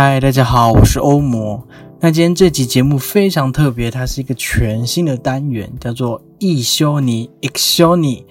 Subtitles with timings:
[0.00, 1.66] 嗨，大家好，我是欧魔。
[1.98, 8.24] 那今天这集节目非常特别，它是一个全新的单元，叫做“易修尼 ”（X 修尼）。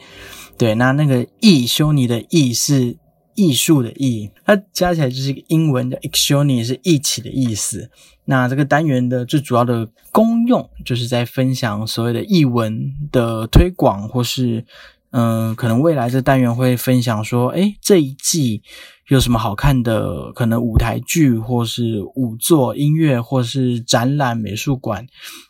[0.57, 2.95] 对，那那个“易修尼”的“易”是
[3.35, 7.91] 艺术的“艺”，它加起来就是一个英文的 “X 修尼”，是一起的意思。
[8.23, 14.63] 那这个单元的最主要的功用，就是在分享所谓的译文的推广，或是
[15.11, 18.61] 嗯，可能未来这单元会分享说，哎，这一季。
[19.07, 20.33] 有什么好看的？
[20.33, 25.07] 可能舞台剧，或是舞作、音乐，或是展览、美术馆，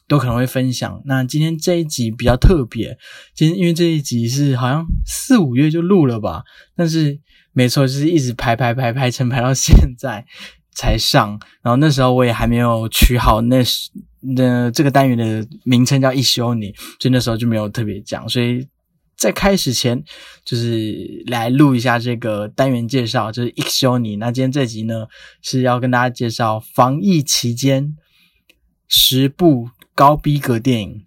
[0.08, 1.02] 都可能会分享。
[1.06, 2.96] 那今天这一集比较特别，
[3.34, 6.44] 今天因为这一集是好像四五月就录了吧，
[6.76, 7.20] 但是
[7.52, 10.24] 没错，就是一直排排排排成排到现在
[10.76, 11.40] 才上。
[11.64, 13.64] 然后那时候我也还没有取好那
[14.36, 18.68] 那这个单元的名称叫一休你，所以那时候就没有特别讲，所以。
[19.18, 20.04] 在开始前，
[20.46, 24.18] 就是来录一下这个单元介绍，就是 X 修你。
[24.18, 25.08] 那今天这集呢，
[25.42, 27.98] 是要跟大家介绍防疫期间
[28.88, 31.06] 十部高逼格电影。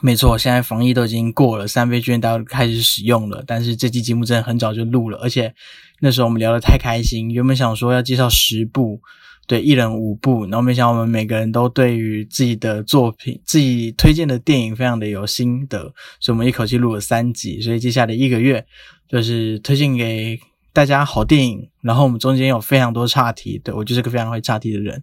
[0.00, 3.44] 没错，现在防疫都已经过了，三倍券都开始使用了。
[3.46, 5.54] 但是这期节目真的很早就录了，而且
[6.00, 9.00] 那时候我们聊得太开心，原本想说要介绍十部。
[9.46, 15.78] 对，一人五部，然后没想到我们每个人都对于自己的作品、自己推荐的电影非常的有心得，
[16.18, 17.60] 所以我们一口气录了三集。
[17.60, 18.66] 所以接下来一个月
[19.08, 20.38] 就是推荐给
[20.72, 25.00] 大家好电影，然后我们中间有非常多岔题，对我就是个非常会岔题的人。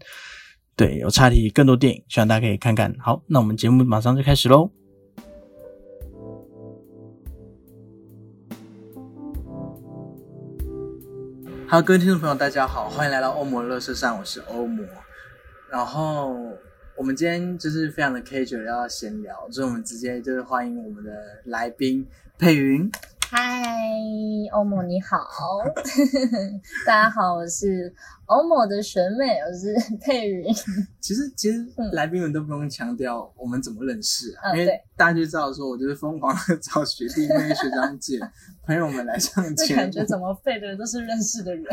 [0.76, 2.94] 对，有岔题更多电影，希望大家可以看看。
[3.00, 4.83] 好，那我们节目马上就开始喽。
[11.74, 14.86] 好，各位听众朋友，大家好，欢迎来到欧魔乐色上，我是欧魔。
[15.72, 16.38] 然后
[16.96, 21.12] 我们今天就是非常的 casual，要闲聊，所以我们直接就是欢迎我们的
[21.46, 22.08] 来宾
[22.38, 22.88] 佩云。
[23.36, 23.90] 嗨，
[24.52, 25.18] 欧某你好，
[26.86, 27.92] 大家好，我是
[28.28, 30.54] 欧某的学妹，我是 佩云。
[31.00, 38.20] 其实其实来宾们都不用强调我们怎么认识啊，因为大家就知道说，我就是疯狂的找学弟妹、学长姐、
[38.68, 39.82] 朋友们来上节目。
[39.82, 41.66] 感觉怎么废的人都是认识的人。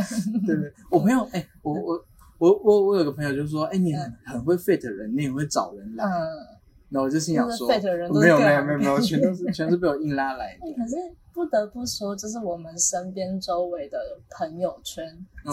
[0.46, 2.02] 对对，我朋友哎，我我
[2.38, 6.06] 我我我有个朋友就说，哎，你很很会废的人，你很会找人来。
[6.06, 6.58] 嗯。
[6.90, 10.72] 那我就心想说，没有没有没有没有， 全都是全是被我硬拉来的。
[10.74, 10.96] 可是
[11.32, 13.96] 不得不说，就是我们身边周围的
[14.36, 15.04] 朋友圈，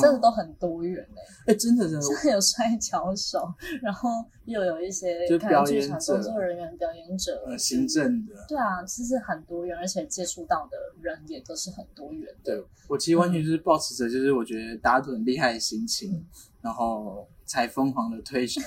[0.01, 1.53] 真的都很多元哎。
[1.53, 3.53] 哎，真的真的，真的有摔跤手，
[3.83, 4.09] 然后
[4.45, 8.33] 又有一些就表演工作人员、表演者、行政的。
[8.47, 12.27] 对啊，其实很多元，而且接触到的人也都是很多元。
[12.43, 16.25] 对我其实完全就是保持着，就是我觉得大家都很厉害的心情，
[16.61, 17.27] 然后。
[17.47, 18.59] 才疯狂的推荐，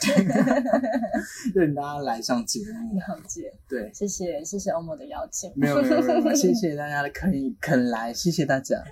[1.55, 2.99] 让大家来上节目。
[2.99, 5.53] 了解，对，谢谢谢谢欧某的邀请。
[5.55, 7.31] 没有没有没有，谢 谢大家的肯
[7.61, 8.83] 肯来，谢谢大家。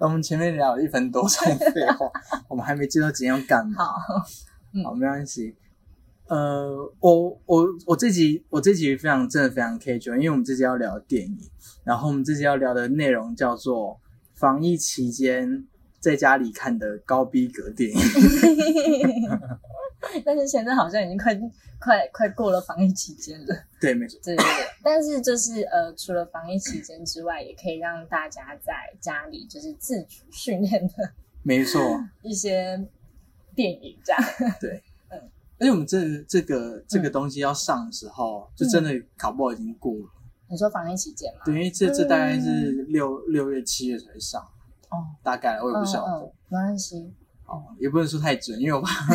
[0.00, 2.10] 我们前面聊了一分多钟废话，
[2.48, 3.84] 我们还没介绍今天要干嘛。
[3.84, 4.18] 好，
[4.84, 5.54] 好，没关系。
[6.26, 11.38] 呃，我我我这集我这集非常真的非常 casual，因为我们这集要聊电影，
[11.84, 14.00] 然后我们这集要聊的内容叫做
[14.34, 15.66] 防疫期间。
[16.04, 17.96] 在家里看的高逼格电影，
[20.22, 21.34] 但是现在好像已经快
[21.80, 23.56] 快快过了防疫期间了。
[23.80, 24.20] 对，没错。
[24.22, 24.66] 对对对。
[24.82, 30.92] 但是就是呃，除了防疫期间之外，也可以让大家在家里就是自主训练的。
[31.42, 31.80] 没错。
[32.20, 32.86] 一些
[33.54, 34.22] 电影这样。
[34.60, 34.82] 对。
[35.08, 35.18] 嗯。
[35.58, 40.10] 而且我们这这个这个东西要上的时候，就真的考不好已经过了。
[40.50, 41.40] 你说防疫期间吗？
[41.46, 44.46] 对，因为这这大概是六六月七月才上。
[44.94, 47.12] 哦，大概我也不晓得，没关系。
[47.46, 49.06] 哦，也不能说太准，因为我怕。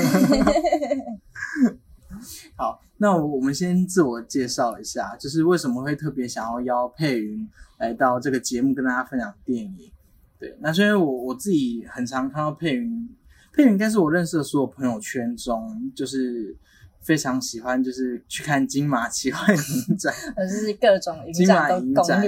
[2.57, 9.91] 好，那我们先自我介绍一下，就是为什么会特别想要邀佩云来到这个节目跟大家分享电影。
[10.37, 13.09] 对，那是因为我我自己很常看到佩云，
[13.53, 16.57] 佩云应该是我认识的所有朋友圈中，就是。
[17.01, 22.21] 非常喜欢，就是去看金马奇幻影展， 或者是各种金马影展，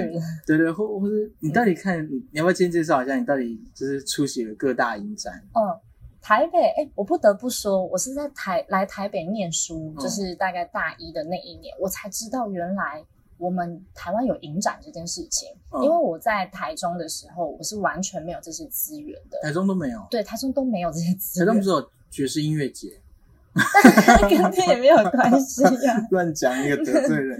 [0.46, 5.42] 对对，或或是你到底看，你要不要先介绍一下，你到底就是出席了各大影展？
[5.54, 5.60] 嗯，
[6.20, 13.04] 台北，哎，我不得不说，我是在台来台北念书，就是大概大一的那一年，我才知道原来
[13.38, 21.46] 我们台湾有影展这件事情，嗯因为我在台中的时候，我是完全没有这些资源的，台中都没有，对，台中都没有这些资源。
[21.46, 23.00] 台中不，是有爵士音乐节？
[24.28, 27.38] 跟这也没有关系呀、 乱讲一个得罪人，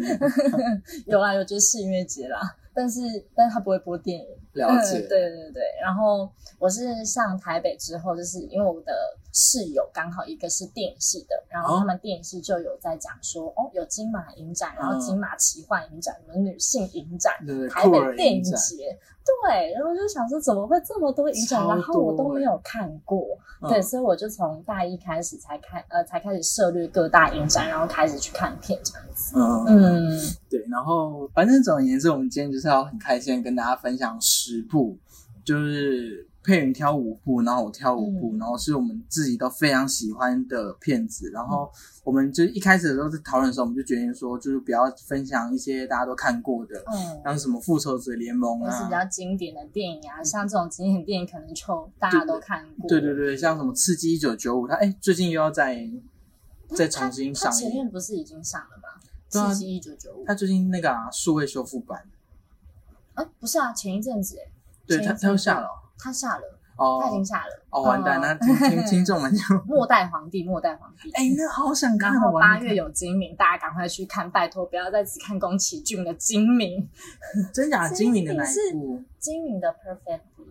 [1.06, 2.38] 有啦，有就是音乐节啦，
[2.74, 3.00] 但是
[3.34, 4.26] 但是他不会播电影。
[4.52, 4.98] 了解。
[4.98, 8.92] 嗯对对对，然后我是上台北之后，就是因为我的
[9.32, 17.32] 室友刚好一个是电影系的，然后他们电影系就有在讲说，哦，有金马影展，然后金马奇幻影展，什么女性影展。
[17.46, 23.26] 对对，台北电影节，对，然后就想说怎么会这么多影展，然后我都没有看过，
[23.60, 29.34] 嗯对，所以我就从大一开始才开，呃，才开始涉猎各大影展，然后开始去看片这样子。
[29.36, 34.98] 嗯，嗯，对，然后反正总而言之，我们今天就是要很开心地跟大家分享十部，
[35.44, 41.30] 就是佩云挑五部，然后我挑五部，然后是我们自己都非常喜欢的片子。
[41.30, 41.70] 然后
[42.02, 52.88] 我们就一开始的时候在讨论的时候，我们就决定说，就是不要分享一些大家都看过的，嗯，像是什么复仇者联盟啊或是比，较经典的电影啊，像这种经典电影可能就大家都看过。
[52.88, 55.88] 对对对，像什么刺激一九九五，它哎最近又要再
[56.74, 58.88] 再重新上映，前面不是已经上了吗？
[59.28, 62.02] 刺激一九九五，它最近那个啊数位修复版，
[63.14, 64.50] 啊，不是啊，前一阵子哎，
[64.86, 66.42] 对它前一阵子它又下了哦他下了，
[66.76, 67.62] 哦他已经下了。
[67.70, 71.10] 哦完蛋，嗯那听听 听众们就末代皇帝，末代皇帝。
[71.12, 76.88] 哎那好想看哦，然后八月有精明，大家赶快去看，拜托不要再只看宫崎骏的精明，
[77.52, 79.02] 真假精精明的哪一部？
[79.18, 80.46] 精明的 Perfect Blue，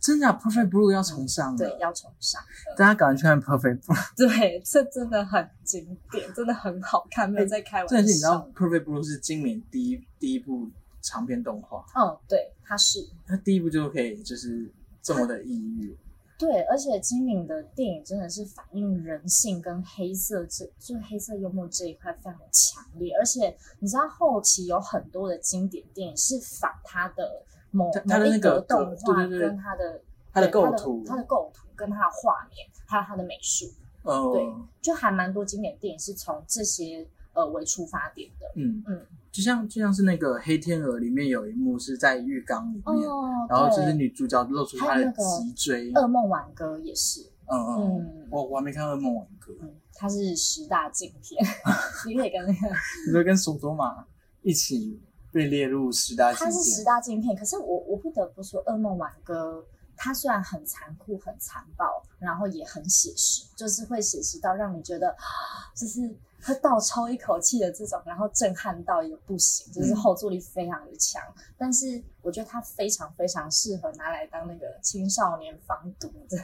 [0.00, 2.42] 真假 Perfect Blue 要重上了，对，要重上。
[2.76, 4.08] 大家赶快去看 Perfect Blue。
[4.16, 7.96] 对，这真的很经典，真的很好看，没有在开玩笑。
[7.96, 10.68] 真的是你知道 Perfect Blue 是今年第一第一部
[11.00, 13.08] 长篇动画，嗯，对，它是。
[13.26, 14.70] 它第一部就可以就是
[15.02, 15.96] 这么的抑郁，
[16.38, 23.14] 对，而且金敏的电影真的是反映人性跟黑色这，就是黑色幽默这一块非常的强烈。
[23.18, 30.00] 而且你知道后期有很多的经典电影是仿他的某它它的那个动画跟他的
[30.32, 31.04] 他的构图。
[31.06, 33.66] 他的构图跟他的画面，还有他的美术，
[34.02, 34.46] 哦，对
[34.82, 38.46] 就还蛮多经典电影是从这些呃为出发点的。
[38.56, 51.40] 嗯嗯，就像就像是那个《黑天鹅》里面有一幕是在浴缸里面，哦，然后就是女主角露出她的脊椎，噩梦挽歌也是，嗯嗯，嗯我我还没看《噩梦挽歌》，嗯，它是十大禁片，
[52.06, 52.74] 你可以跟那个。
[53.06, 54.04] 你说跟索多玛
[54.42, 55.00] 一起
[55.32, 59.58] 被列入十大经它是十，大禁片，可是我我不得不说，《噩梦挽歌》
[60.02, 66.00] 它虽然很残酷、很残暴，然后也很写实，就是会写实到让你觉得，啊就是
[66.42, 71.22] 会倒抽一口气的这种，然后震撼到一个不行，就是嗯后坐力非常的强。
[71.58, 76.38] 但是我觉得它非常非常适合拿来当那个青少年防毒的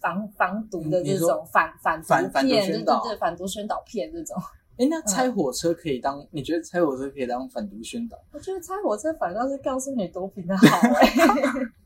[0.00, 4.36] 防防毒的这种反反毒反反毒片，对对反毒宣导片这种。
[4.76, 6.26] 哎，那拆火车可以当？
[6.32, 8.18] 你觉得拆火车可以当反毒宣导？
[8.32, 10.64] 我觉得拆火车反倒是告诉你毒品的好
[11.00, 11.12] 哎、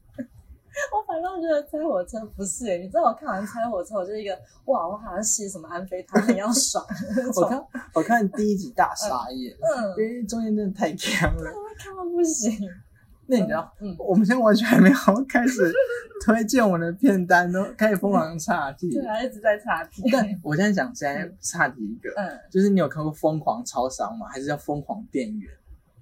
[0.92, 4.32] 我反倒觉得拆火车不是哎、你知道我看完拆火车，我就一个
[4.66, 6.84] 哇，我好像吸什么安非他命要爽
[7.36, 11.50] 我，看我看第一集大傻眼，嗯因为中间真的太强了。
[11.50, 12.68] 我看到不行。
[13.30, 14.96] 那你知道，嗯，我们现在完全还没有
[15.28, 15.70] 开始
[16.24, 18.90] 推荐我们的片单，都开始疯狂岔题。
[18.90, 20.02] 对啊，一直在擦屁。
[20.10, 24.26] 但我现在想，现在岔题一个，嗯，就是你有看过《疯狂超商》吗？
[24.32, 25.52] 还是叫《疯狂店员》？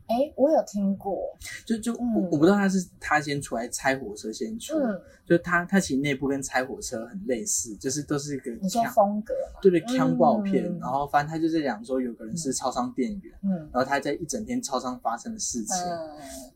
[0.09, 2.15] 哎、我有听过，就就、嗯。
[2.15, 13.51] 我我不知道他是他先出来拆火车先出，嗯，就他他其实内部跟拆火车很类似，就是都是一个你说枪风格嘛，对对枪爆片，嗯然后反正他就在讲说有个人是超商店员，嗯。
[13.73, 15.99] 然后他在一整天超商发生的事情，嗯，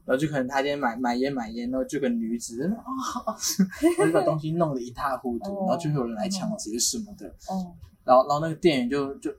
[0.04, 2.70] 然后就可能他今天买买烟买烟，然后就有个女子啊，
[3.98, 9.30] 然后就把东西弄得一塌糊涂，哦然后就会有人来抢劫什么的，哦，然后然后那个店员就就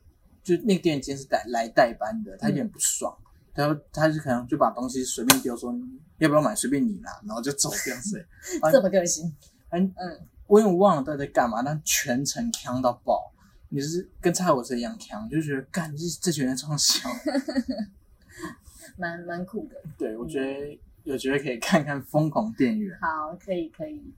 [0.44, 3.16] 就那个店员今天是代来代班的，他有点不爽，
[3.54, 5.74] 他就他就可能就把东西随便丢，说
[6.18, 8.20] 要不要买随便你拿，然后就走这样子。
[8.62, 9.34] 啊 这么个性，
[9.70, 13.32] 嗯嗯，我有点忘了到底在干嘛，但全程呛到爆，
[13.70, 17.10] 你是跟蔡火车一样呛，就觉得干这这群人冲小。
[18.98, 19.76] 蛮蛮酷的。
[19.98, 22.98] 对我觉得有机会可以看看《疯狂店员》。
[23.00, 24.14] 好，可以可以。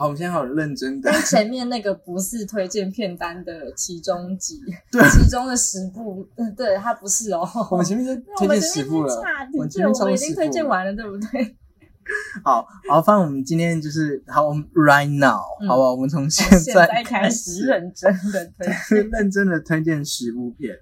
[0.00, 4.58] 好，我们现在好认真的但前面那个不是推荐片单的其中几，
[4.90, 7.46] 对其中的十部，嗯，对，它不是哦。
[7.70, 9.14] 我们前面就 推荐十部了
[9.52, 11.54] 我们前，面已经推荐完了，对不对？
[12.42, 19.10] 好好，反正我们今天就是好，我们 right now，、嗯好吧，我们从现现在在开始认真的推荐。
[19.10, 20.74] 认真的推荐十部片。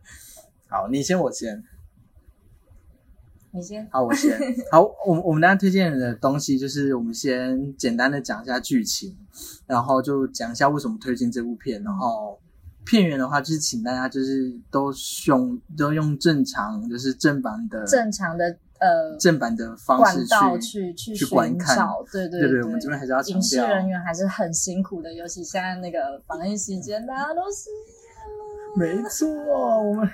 [0.69, 1.61] 好，你先，我先。
[3.51, 4.39] 你先，好，我先。
[4.71, 9.17] 好，我们我们大家推荐的东西就是，我们先简单的讲一下剧情，
[9.67, 12.39] 然后就讲一下为什么推荐这部片，然后
[12.85, 14.93] 片源的话，就是请大家就是都
[15.27, 20.27] 用都用正常就是正版的正常的呃正版的方式
[20.61, 21.79] 去去去观看
[22.13, 28.77] 对对对对，我们这边还是要强影视，人员还是很辛苦的，尤其现在那个防疫期间，大家都失业了。
[28.77, 29.27] 没错，
[29.83, 30.09] 我们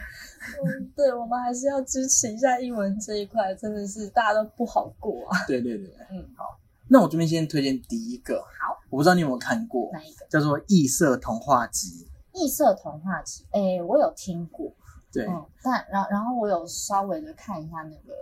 [0.64, 5.38] 嗯，对，我们还是要支持一下英文这一块，真的是大家都不好过啊。
[5.48, 6.58] 对对对，嗯，好，
[6.88, 10.26] 那我这边先推荐第一个，好，我不知道你有没有看过，哪一个？
[10.28, 14.66] 叫做《异色童话集异色童话集，哎，我有听过，》，
[15.12, 18.14] 对、嗯，但然然后我有稍微的看一下那个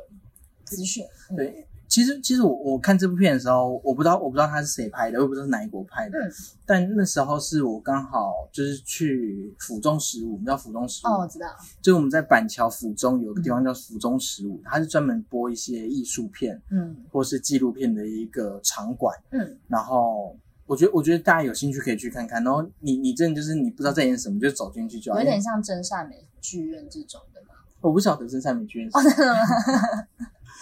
[0.64, 1.66] 资讯，嗯，对。
[1.92, 6.18] 其实，其实我我看这部片的时候，我不知道我不知道他是谁拍的，我也不知道是哪一国拍的。
[6.18, 6.32] 嗯
[6.64, 11.10] 但那时候是我刚好就是去府中十五，我们叫府中十五？
[11.10, 11.48] 哦，我知道，
[11.82, 19.14] 就是我们在板桥府中有个地方叫府中十五，它是专门播一些艺术片嗯或是纪录片的一个场馆。
[19.32, 20.34] 嗯，然后
[20.64, 22.42] 我觉得，我觉得大家有兴趣可以去看看。
[22.42, 25.18] 然后你你真的就是你不知道在演什么，就走进去就好。
[25.18, 27.48] 有点像真善美剧院这种的嘛。
[27.82, 29.40] 我不晓得真善美剧院是哦，真的吗？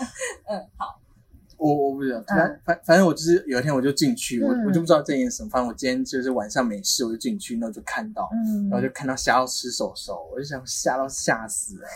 [0.48, 0.99] 嗯，好，
[1.60, 2.22] 我我不知道。
[2.26, 5.50] 反嗯反反正我就是有一天我就进去，我嗯我就不知道在演什么。
[5.50, 11.88] 反正我今天就是晚上没事，我就进去，然后就看到，嗯，然后就看到吓到吃手手，我就想吓到吓死了。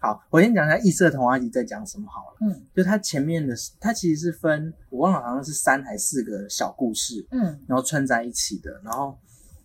[0.00, 2.36] 好，我先讲一下《异色童话集》在讲什么好了。
[2.40, 8.80] 嗯就它前面的，它其实是分我忘了，好像是三还是四个小故事，嗯，然后串在一起的。
[8.82, 9.16] 然后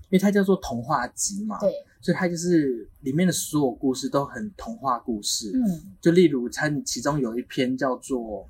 [0.10, 5.52] 因为它叫做童话集嘛，对，所以它就是里面的所有故事都很童话故事。
[5.56, 8.48] 嗯就例如它其中有一篇叫做，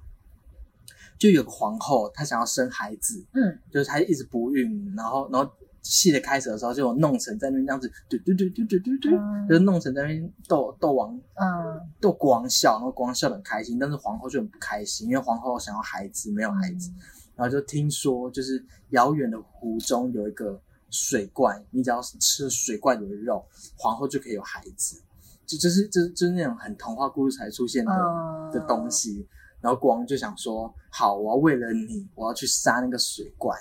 [1.18, 3.60] 就有个皇后，她想要生孩子，嗯。
[3.72, 9.48] 就是她一直不孕，然后然后戏的开始的时候就有弄成在那边这样子，嘟嘟嘟嘟嘟嘟嘟，嗯。
[9.48, 11.82] 就是弄成在那边逗逗王嗯。
[12.00, 16.92] 都光笑，然后光笑得很开心，但是皇后就很不开心，因为皇后想要孩子，没有孩子，
[17.36, 23.46] 然后就听说就是遥远的湖中有一个水怪，你只要是吃水怪的肉，
[23.78, 25.02] 皇后就可以有孩子，
[25.46, 28.52] 就就是就是就是那种很童话故事才出现的、嗯。
[28.52, 29.28] 的东西。
[29.68, 33.54] 然后国王就想说，好，我要为了你，我要去杀那个水怪。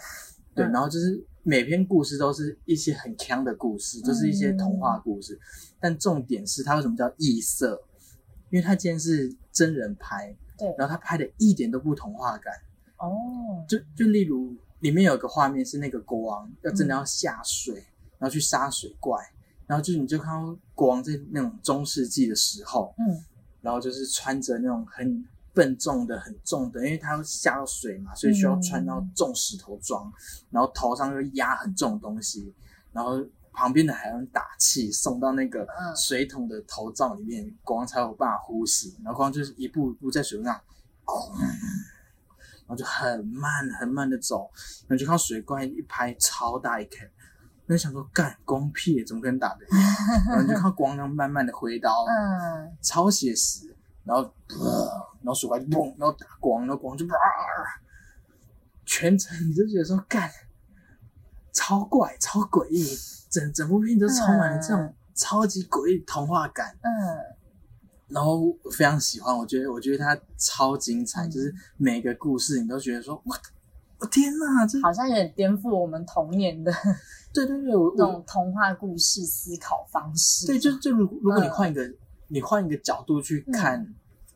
[0.54, 5.36] 对，嗯然后就是每篇故事都是一些很强的故事，就是一些童话故事。
[5.80, 7.82] 但重点是它为什么叫异色？
[8.50, 12.54] 因为它今天是真人拍，对，然后他拍的一点都不童话感。
[12.98, 17.74] 哦，就就例如里面有个画面是那个国王要真的要下水，
[18.16, 19.18] 然后去杀水怪，
[19.66, 23.24] 然后就是你就看到国王在那种中世纪的时候，嗯
[23.60, 30.12] 然后就是穿着那种很笨重的、很重的，因为他要下到水嘛，所以需要穿到重石头装，
[30.50, 32.54] 然后头上又压很重的东西，
[32.92, 33.18] 然后
[33.52, 38.94] 旁边的还要打气送到那个嗯水桶的头罩里面，国王才有办法呼吸。
[39.02, 40.60] 然后国王就是一步一步在水上，
[42.66, 44.50] 然后就很慢很慢的走，
[44.86, 47.08] 然后就看水怪一拍超大一坑，
[47.66, 49.78] 那就想说干光屁怎么可能打得赢？
[50.28, 53.75] 然后就看到国王那样慢慢的挥刀，嗯超写实，
[54.06, 54.22] 然后，
[55.20, 57.12] 然后水怪就嘣，然后打光，然后光就哇，
[58.86, 60.30] 全程你就觉得说干，
[61.52, 62.96] 超怪超诡异，
[63.28, 66.92] 整整部片都充满了这种超级诡异童话感，嗯。
[68.08, 73.36] 然后我非常喜欢，我觉得我觉得它超精彩，嗯就是每个故事你都觉得说哇，
[73.98, 76.72] 我天哪，这好像有点颠覆我们童年的
[77.34, 80.46] 对对对，那种童话故事思考方式。
[80.46, 81.50] 对，就就如如果你嗯。
[81.50, 81.82] 换一个、
[82.28, 83.86] 你换一个角度去看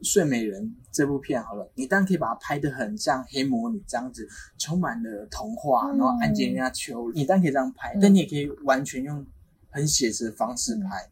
[0.09, 4.29] 《睡美人》这部片好了，你当然可以把它拍得很像黑魔女这样子，
[4.59, 5.99] 充满了童话，嗯。
[5.99, 8.01] 然后安吉丽娜·丘，你当然可以这样拍，嗯。
[8.01, 9.27] 但你也可以完全用
[9.71, 11.09] 很写实的方式拍。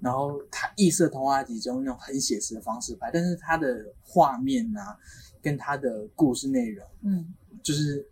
[0.00, 4.96] 然后它异色童话集中用很写实的方式拍，但是它的画面啊，
[5.42, 7.34] 跟它的故事内容，嗯。
[7.60, 8.06] 就是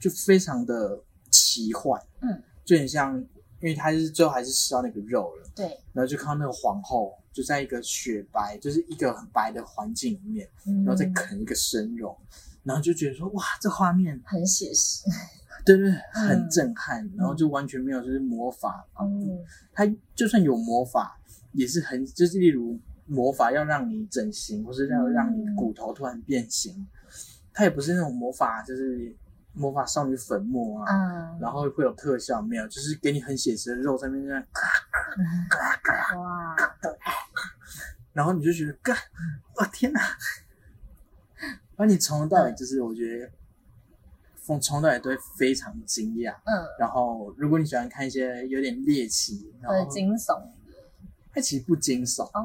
[0.00, 0.98] 就非常的
[1.30, 3.14] 奇幻，嗯，就很像，
[3.60, 12.16] 因为他是最后还是吃到那个肉了，对，然后就看到那个皇后就在一个雪白，就是一个很白的环境里面，然然后再啃一个生肉，
[12.62, 15.04] 然后就觉得说哇，这画面很写实。
[15.62, 19.44] 对对对很震撼，然后就完全没有就是魔法，嗯，
[19.74, 21.20] 它就算有魔法，
[21.52, 26.86] 也是很就是例如魔法要让你整形，或是要嗯让你骨头突然变形，
[27.52, 29.14] 它也不是那种魔法，就是
[29.52, 34.68] 魔法少女粉末啊，嗯，然后会有特效，没有，就是给你很写实的肉在那边这样咔
[35.48, 36.56] 咔咔，哇，
[38.12, 38.96] 然后你就觉得干，
[39.56, 40.00] 我天哪！
[41.76, 43.30] 那你从头到尾就是我觉得，
[44.44, 46.34] 从从头到尾都会非常惊讶。
[46.44, 50.42] 嗯，然后如果你喜欢看一些有点猎奇，然后惊悚。
[51.32, 52.44] 它其实不惊悚，哦，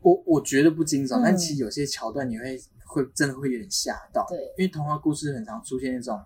[0.00, 1.22] 我我觉得不惊悚，嗯。
[1.24, 2.56] 但其实有些桥段你会
[2.86, 6.18] 会真的会有点吓到，对，因为童话故事很常出现那种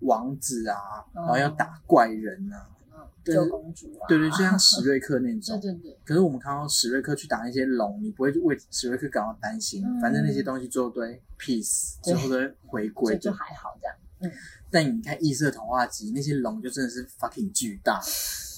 [0.00, 5.60] 王子啊，嗯然后要打怪人啊嗯，救公主啊，对对，就像史瑞克那 种。
[5.60, 13.14] 对对对，可是我们看到史瑞克去打那些龙，你不会为史瑞克感到担心，嗯反正那些东西最后都会 peace，对最后都会回归。
[13.18, 13.96] 就就还好这样。
[14.20, 14.30] 嗯，
[14.70, 18.00] 但你看异色童话集那些龙就真的是 fucking 巨大，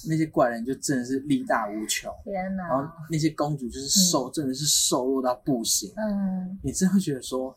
[0.07, 5.93] 那些怪人就真的是力大无穷，天哪然，后那些公主就是瘦，真的是瘦弱到不行。
[5.95, 7.55] 嗯，你真的会觉得说，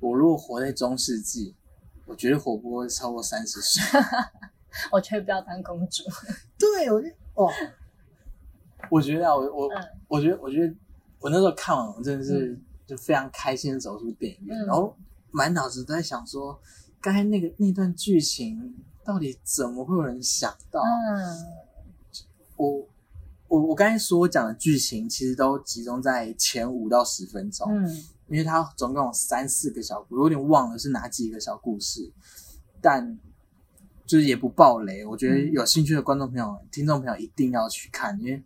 [0.00, 1.54] 我如果活在中世纪，
[2.06, 3.82] 我绝对活不过超过三十岁。
[4.92, 6.04] 我却不要当公主。
[6.58, 7.50] 对，我就哦，
[8.90, 10.74] 我觉得啊，我我、嗯我觉得我觉得
[11.20, 14.96] 我那时候看完，我真的是就非常开心的走出电影院，嗯然后
[15.30, 16.58] 满脑子都在想说，
[17.00, 18.74] 刚才那个那段剧情
[19.04, 20.80] 到底怎么会有人想到？
[20.80, 21.58] 嗯
[22.56, 22.88] 我
[23.46, 27.88] 我我刚才所讲的剧情，其实都集中在前五到十分钟，嗯
[28.26, 32.12] 因为它总共有三四个小故事，我有点忘了是哪几个小故事，
[32.82, 33.18] 但
[34.04, 35.04] 就是也不爆雷。
[35.04, 38.42] 我觉得嗯有兴趣的观众朋友、听众朋友一定要去看，因为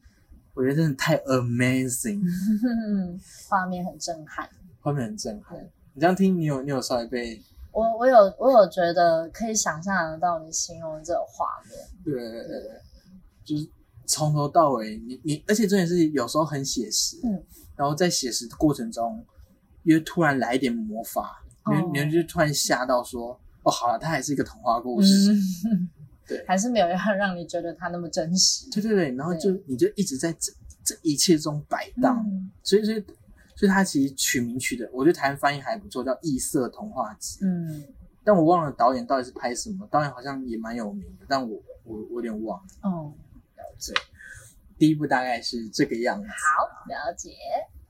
[0.54, 2.20] 我觉得真的太 amazing，
[2.62, 3.18] 嗯，
[3.48, 4.48] 画面很震撼。
[4.80, 5.58] 画面很震撼。
[5.94, 7.42] 你这样听，你有你有稍微被
[7.72, 11.78] 我我有我有觉得可以想象得到你形容的这个画面。
[12.04, 12.70] 对对对对，
[13.44, 13.68] 就是
[14.06, 17.42] 从头到尾，你你，而且重点是有时候很写实，嗯，
[17.76, 19.24] 然后在写实的过程中，
[19.84, 25.88] 又突然来一点魔法，哦你你就突然吓到说，哦，好了，它还是一个童话故事，嗯，
[26.26, 28.68] 对 还是没有要让你觉得它那么真实。
[28.70, 30.52] 对对对，然后就你就一直在这
[30.84, 33.02] 这一切中摆荡，嗯所以所以
[33.62, 37.84] 所以它其实取名取的，我觉得台湾翻译还不错，叫《异色童话集》，嗯
[38.24, 42.66] 但我忘了导演到底是拍什么，导演好像也蛮有名的，但我我我有点忘了。
[42.82, 43.14] 哦，
[43.54, 43.92] 了解，
[44.76, 46.26] 第一部大概是这个样子。
[46.26, 47.30] 好了解。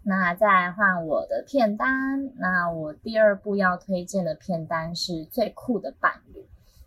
[0.03, 6.41] 那再来换我的片单，那我第二部要推荐的片单是《最酷的伴侣》。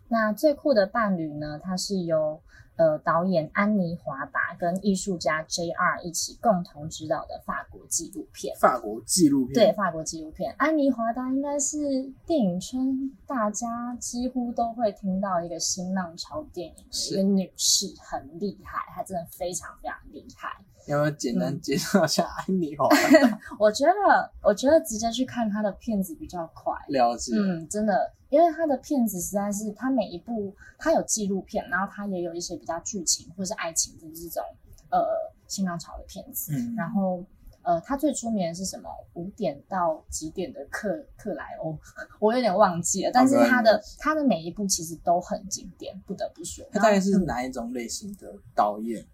[0.06, 2.40] 那《最酷的伴侣》呢，它是由
[2.76, 6.00] 呃导演安妮华达跟艺术家 J.R.
[6.02, 8.56] 一起共同执导的法国纪录片。
[8.58, 11.78] 法国纪录片，对，法国纪录片，安妮华达应该是
[12.26, 16.74] 电影圈大家几乎都会听到一个新浪潮电影
[17.10, 20.64] 一个女士，很厉害，她真的非常非常厉害。
[20.86, 22.88] 要不要简嗯单介绍一下安妮华？
[23.58, 26.72] 我觉得，我觉得直接去看他的片子比较快。
[26.88, 34.42] 了解，嗯，真的，因为他的片子实在是，他每一部他有纪录片，然后他也有一些比较剧情或是爱情的这种
[34.90, 35.04] 呃
[35.48, 36.52] 新浪潮的片子。
[36.54, 37.24] 嗯，然后
[37.62, 38.88] 呃，他最出名的是什么？
[39.14, 41.76] 五点到几点的克克莱欧，
[42.20, 43.10] 我有点忘记了。
[43.12, 46.64] 但是他的他的每一部其实都很经典，不得不说。
[46.70, 49.04] 他大概是哪一种类型的导演？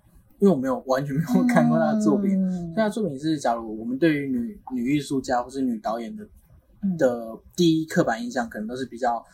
[0.43, 2.33] 因为我没有完全没有看过他的作品。
[2.33, 6.27] 嗯那他作品是，假如我们对于女女艺术家或是女导演的
[6.83, 6.97] 嗯。
[6.97, 9.25] 的第一刻板印象，可能都是比较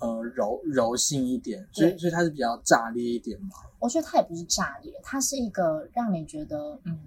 [0.00, 3.50] 呃柔柔性一点，所以所以他是比较炸裂一点嘛。
[3.78, 6.98] 我觉得他也不是炸裂，他是一个让你觉得，嗯，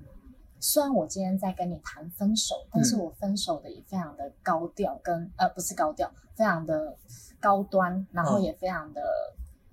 [0.62, 6.96] 虽然我今天在跟你谈分手，但是我分手的也非常的高调，跟呃不是高调，非常的
[7.42, 8.44] 高端，然后嗯。
[8.44, 9.02] 也非常的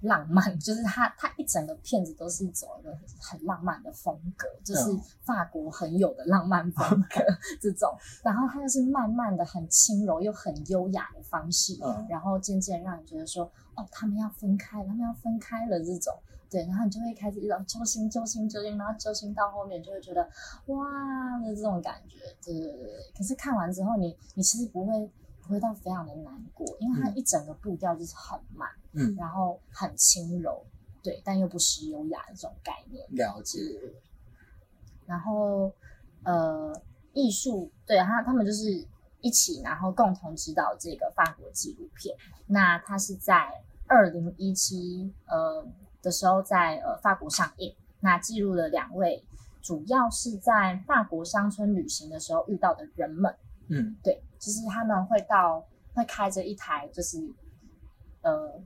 [0.03, 7.21] 浪漫， 就是他他一整个片子都是走一个很浪漫的风格，就是嗯法国很有的浪漫风格
[7.61, 16.15] 这种，然后他又是慢慢的很轻柔又很优雅的方式，嗯然后渐渐让你觉得说，哦，他们要分开，他们要分开了这种。
[16.51, 20.23] 对，然后你就会开始一种揪心、揪心、揪心，然后揪心到后面，就会觉得
[20.67, 23.13] 哇的这种感觉，对对对对。
[23.17, 25.22] 可是看完之后你，你其实不会不
[25.53, 30.65] 会到非常的难过，因为它嗯一整个步调就是很慢，嗯，然后很轻柔，
[31.03, 33.07] 对，但又不失优雅的这种概念。
[33.11, 33.59] 了解。
[35.07, 35.71] 然后
[36.25, 36.73] 呃，
[37.13, 38.87] 艺术对他他们就是
[39.21, 42.17] 一起，然后共同指导这个法国纪录片。
[42.47, 45.67] 那它是在二零一七呃
[46.01, 49.23] 的时候在呃法国上映，那记录了两位
[49.61, 53.35] 主要是在法国乡村旅行的时候遇到的人们。
[53.69, 57.17] 嗯对，就是他们会到会开着一台就是
[58.23, 58.61] 呃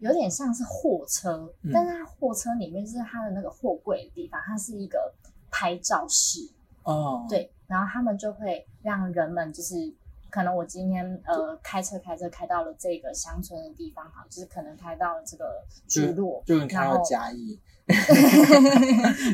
[0.00, 1.70] 有点像是货车，嗯。
[1.72, 5.14] 但是它货车里面就是它的那个货柜的地方，它是一个
[5.50, 6.40] 拍照室，
[6.82, 9.94] 哦，，对，然后他们就会让人们就是。
[10.30, 17.56] 可能我今天呃开车开车开到了这个乡村的地方，哈，就是可能开到了这个聚落，就跟看到然后嘉义，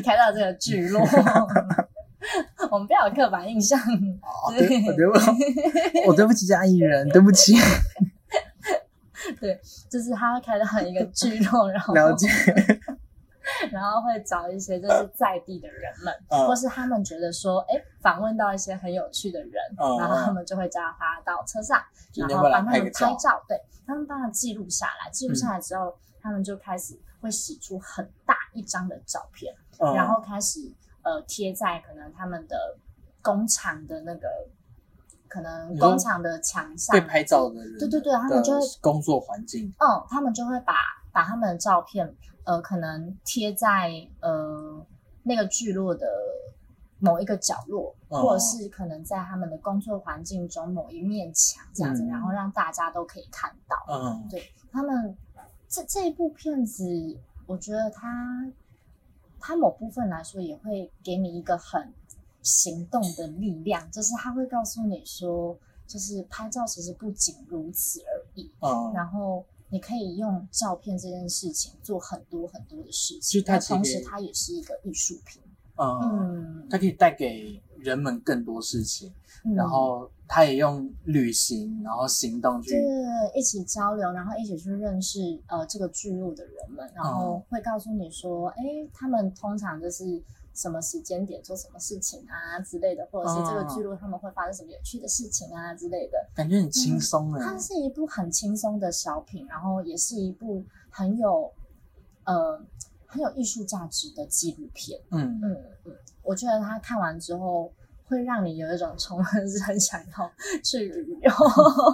[0.05, 1.01] 开到这个聚落，
[2.71, 3.79] 我们不要有刻板印象。
[3.79, 5.13] 哦，对，我对不，
[6.09, 7.53] 我 对不起嘉义人，对不起，
[9.39, 12.27] 对就是他会开到一个聚落，然后了解，
[13.71, 21.81] 然后会找一些就是在地的人们，嗯或是他们觉得说，哎，访问到一些很有趣的人，嗯然后他们就会叫他到车上，
[22.15, 30.59] 然后帮他们拍照，对他们帮他记录下来，记录下来之后，他们就开始会洗出很大一张的照片，嗯然后开始
[31.03, 32.77] 呃贴在可能他们的
[33.21, 34.27] 工厂的那个
[35.27, 40.73] 可能工厂的墙上被拍照的人，对对对他们就会工作环境，嗯，他们就会把
[41.11, 44.85] 把他们的照片，呃，可能贴在呃
[45.23, 46.07] 那个聚落的
[46.99, 53.77] 某一个角落，哦或者是可能在他们的工作环境中某一面墙这样子，嗯然后让大家都可以看到。
[53.87, 55.15] 嗯，对他们
[55.67, 56.83] 这这一部片子，
[57.45, 58.51] 我觉得它
[59.41, 61.91] 它某部分来说也会给你一个很
[62.41, 75.41] 行动的力量，就是它会告诉你说，就是拍照其实不仅如此而已，嗯，然后你可以用照片这件事情做很多很多的事情，它同时它也是一个艺术品。
[75.77, 79.11] 嗯，嗯，它可以带给人们更多事情，
[79.43, 79.53] 嗯。
[79.53, 82.81] 然后他也用旅行，然后行动去，对，
[83.35, 88.63] 一起交流，然后一起去认识呃这个聚落的人们，然后会告诉你说，哎、
[88.93, 90.21] 他们通常就是
[90.53, 96.17] 什么时间点做什么事情啊之类的，或者是这个哦聚落他们会发生什么有趣的事情啊之类的。
[96.33, 101.51] 感觉很轻松哎它，是一部很轻松的小品，然后也是一部很有
[102.25, 102.61] 呃
[103.05, 104.99] 很有艺术价值的纪录片。
[105.09, 105.93] 嗯，嗯嗯，
[106.31, 107.69] 我觉得他看完之后
[108.05, 110.31] 会让你有一种充分是很想要
[110.63, 111.31] 去旅游。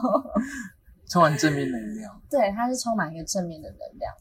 [1.10, 2.21] 充满正面能量。
[2.30, 4.13] 对，它是充满一个正面的能量。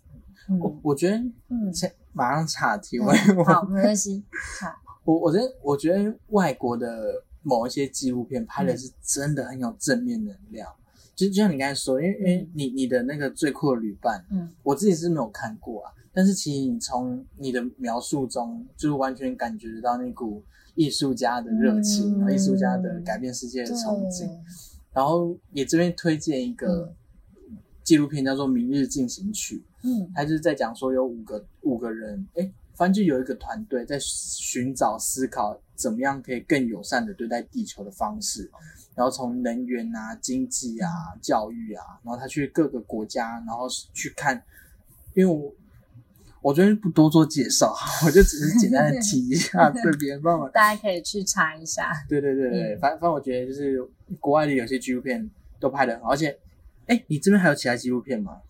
[0.48, 1.16] 嗯我我觉得
[1.48, 4.24] 嗯，先马上岔题，我嗯好，我没关系。
[4.58, 4.72] 好，
[5.04, 10.72] 我我觉得我觉得外国的某一些纪录片拍嗯的是真的很有正面能量。
[11.14, 20.42] 就就像你刚才说，因为因为你你的那个最酷的旅伴，嗯我自己是没有看过啊，但是其实你从你的描述中，就是完全感觉得到那股
[20.74, 24.26] 艺术家的热情，艺术家的改变世界的憧憬。
[24.94, 26.90] 然后也这边推荐一个
[27.84, 38.50] 纪录片，叫做《明日进行曲》，嗯它就是在讲说有五个五个人，哎，反正就有一个团队在寻找思考怎么样可以更友善的对待地球的方式，
[38.94, 40.88] 然后从能源啊、经济啊、
[41.20, 44.42] 教育啊，然后他去各个国家，然后去看，
[45.12, 45.54] 因为我。
[46.46, 51.90] 我这边不多做介绍，我就只是简单的 提一下这边，帮我大家可以去查一下。
[52.08, 53.82] 对对对对，嗯反反正我觉得就是
[54.20, 55.28] 国外的有些纪录片
[55.58, 56.38] 都拍的很好，而且，
[56.86, 58.40] 哎，你这边还有其他纪录片吗？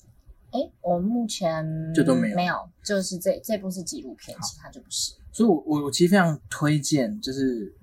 [0.50, 2.54] 哎，我目前就都没有没有，
[2.85, 5.14] 就是这这部是纪录片，其他就不是。
[5.32, 7.74] 所以我，我我其实非常推荐，就是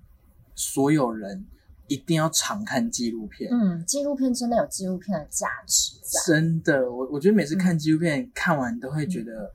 [0.54, 1.44] 所有人
[1.88, 3.50] 一定要常看纪录片。
[3.52, 6.22] 嗯，纪录片真的有纪录片的价值在。
[6.34, 9.52] 真的，我我觉得每次看纪录片、看完都会觉得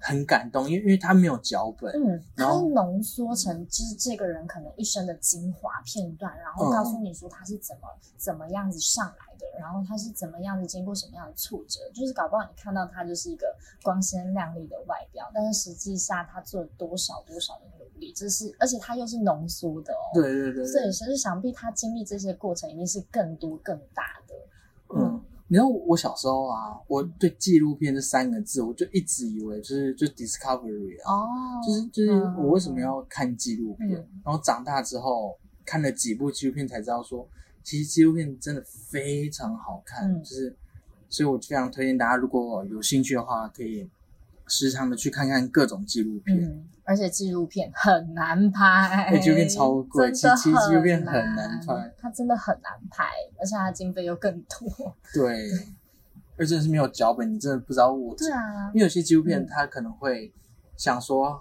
[0.00, 13.46] 很感动，因为因为他没有脚本，嗯，它然后浓缩成就是这个人可能一生的精华片段，然后嗯告诉你说他是怎么、怎么样子上来的，然后他是怎么样子经过什么样的挫折，就是搞不好你看到他就是一个
[13.82, 20.10] 光鲜亮丽的外表，但是实际上他做了多少多少的努力，这是而且他又是浓缩的哦。
[20.14, 24.34] 对对对对，所以其实想必他经历这些过程一定是更多更大的。
[24.96, 25.22] 嗯。
[25.50, 31.26] 你知道我小时候啊，我对纪录片这三个字，我就一直以为就是就 discovery 啊，哦，
[31.66, 33.90] 就是就是嗯我为什么要看纪录片？
[33.90, 35.36] 嗯然后长大之后
[35.66, 37.28] 看了几部纪录片才知道说，
[37.64, 40.56] 其实纪录片真的非常好看，嗯就是
[41.08, 43.90] 所以我非常推荐大家，如果有兴趣的话，可以
[44.50, 46.36] 时常的去看看各种纪录片。
[46.38, 48.64] 嗯，而且纪录片很难拍，
[49.08, 53.04] 哎纪录片超贵其实纪录片很很难拍，它真的很难拍，
[53.38, 54.94] 而且它经费又更多。
[55.14, 55.48] 对，
[56.36, 58.14] 而且是没有脚本，你真的不知道我。
[58.16, 60.32] 对啊因，为有些纪录片嗯它可能会
[60.76, 61.40] 想说，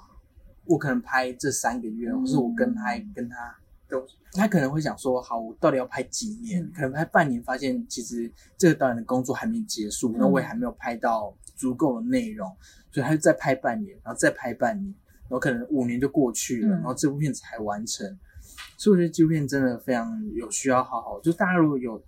[0.65, 3.55] 我可能拍这三个月，嗯或是我跟拍跟他
[3.89, 6.63] 都，他可能会想说，好，我到底要拍几年？
[6.63, 12.47] 嗯可能拍半年，发现其实这个导演的工作还没结束，那、嗯我也还没有拍到足够的内容，
[12.91, 18.17] 所以他就再拍半年，然后再拍半年，然后可能五年就过去了，嗯然后这部片才完成。
[18.77, 22.01] 所以我觉得纪录片真的非常有需要好好，就大家如果有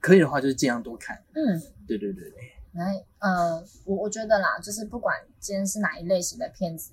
[0.00, 1.22] 可以的话，就是尽量多看。
[1.32, 6.92] 嗯，对对对对，来呃，我我觉得啦，就是不管今天是哪一类型的片子，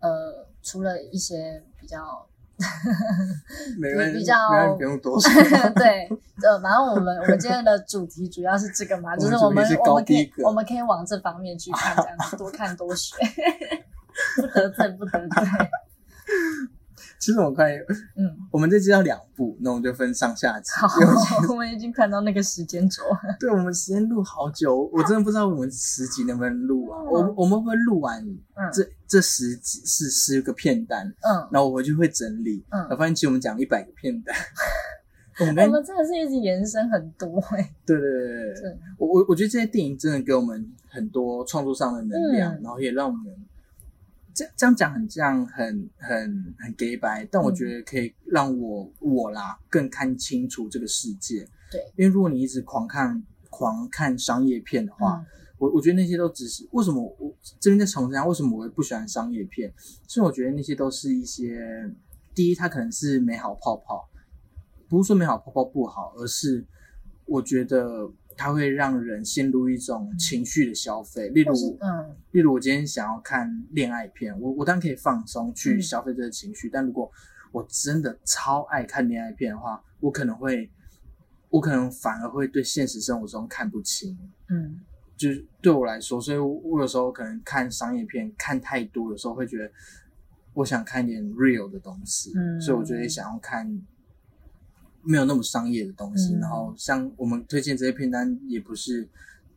[0.00, 2.26] 呃，除了一些比较
[3.78, 5.30] 没关系，比较没关系不用多说。
[5.74, 6.08] 对，
[6.42, 13.16] 呃，反正我们我们今天的主题主要是这个嘛， 就是我们我们可以我们可以往这方面去看，这样子多看多学，
[14.36, 15.42] 不得罪不得罪，
[17.24, 17.72] 其实我们快，
[18.16, 20.70] 嗯， 我们这集要两部，那我们就分上下集。
[20.76, 20.86] 好
[21.48, 23.02] 我们已经看到那个时间轴，
[23.40, 27.00] 对我们时间录好久，我真的不知道我们十集能不能录啊。
[27.00, 27.06] 嗯。
[27.06, 28.70] 我我们会录完嗯。
[28.74, 31.48] 这这十集是十个片单，嗯。
[31.50, 32.80] 然后我回去会整理，嗯。
[32.82, 34.36] 然后发现其实我们讲一百个片单，
[35.40, 38.62] 我们我们真的是一直延伸很多哎、对对对对对。
[38.62, 42.60] 对，我我我觉得这些电影真的给我们很多创作上的能量，嗯。
[42.62, 43.24] 然后也让我们
[44.34, 51.48] 这这样讲很这样很很很 gay 白，但我觉得可以让我我啦更看清楚这个世界。
[51.70, 59.72] 对，因为如果你一直狂看狂看商业片的话，嗯我我觉得那些都只是为什么我这边在重申一下，为什么我会不喜欢商业片？
[60.08, 61.88] 是我觉得那些都是一些
[62.34, 64.10] 第一，它可能是美好泡泡，
[64.88, 66.66] 不是说美好泡泡不好，而是
[67.24, 72.16] 我觉得它会让人陷入一种情绪的消费，例如嗯。
[72.32, 75.82] 例如我今天想要看恋爱片，我我当然可以放松去嗯。
[75.82, 77.10] 消费这个情绪，但如果
[77.52, 80.70] 我真的超爱看恋爱片的话，我可能会，
[81.50, 84.18] 我可能反而会对现实生活中看不清。
[84.48, 84.80] 嗯。
[85.16, 89.70] 就是对我来说，所以我我有时候可能看商业片看太多，有时候会觉得
[90.54, 93.80] 我想看一点 real 的东西，嗯所以我就会想要看
[95.04, 96.34] 没有那么商业的东西。
[96.34, 99.08] 嗯然后像我们推荐这些片单也不是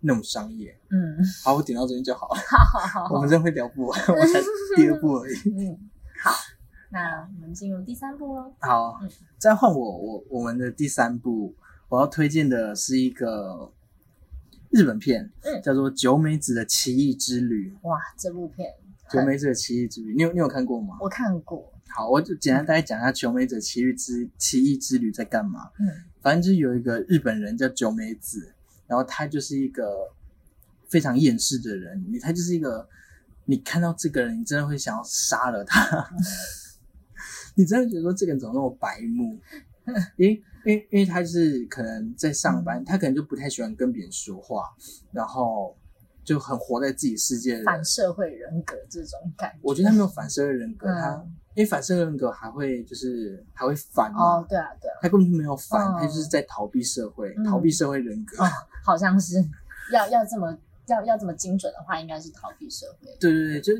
[0.01, 0.77] 那么商业。
[0.89, 2.35] 嗯， 好，我点到这边就好了。
[2.47, 4.41] 好好好， 我们真的会聊不完， 我才
[4.75, 5.35] 第二部而已。
[5.55, 5.89] 嗯
[6.23, 6.31] 好，
[6.89, 8.51] 那我们进入第三部哦。
[8.59, 11.55] 好嗯，再换我，我我们的第三部，
[11.89, 13.71] 我要推荐的是一个
[14.69, 17.75] 日本片，嗯叫做《九美子的奇异之旅》。
[17.87, 18.67] 哇，这部片
[19.11, 20.97] 九美子的奇异之旅，你有你有看过吗？
[20.99, 25.71] 我看过，好，我就简单大概讲一下九美者奇遇之奇异之旅在干嘛。
[25.79, 25.87] 嗯
[26.19, 28.53] 反正就是有一个日本人叫九美子，
[28.85, 30.11] 然后他就是一个
[30.89, 32.85] 非常厌世的人，你他就是一个
[33.45, 36.09] 你看到这个人，你真的会想要杀了他，
[37.55, 39.39] 你真的觉得说这个人怎么那么白目？
[40.17, 44.63] 因为因为因为他就是可能在上班，他可能就不太喜欢跟别人说话，
[45.13, 45.77] 然后
[46.25, 49.59] 就很活在自己世界的反社会人格这种感觉。
[49.61, 51.25] 我觉得他没有反社会人格，嗯他
[51.57, 58.43] 因为反社会人格还会就是还会反嘛，哦，对啊，对啊，他根本就没有反，嗯他就是在逃避社会，嗯逃避社会人格。
[58.43, 58.47] 哦，
[58.85, 59.43] 好像是
[59.91, 63.07] 要要这么要要这么精准的话，应该是逃避社会。
[63.19, 63.73] 对对对，就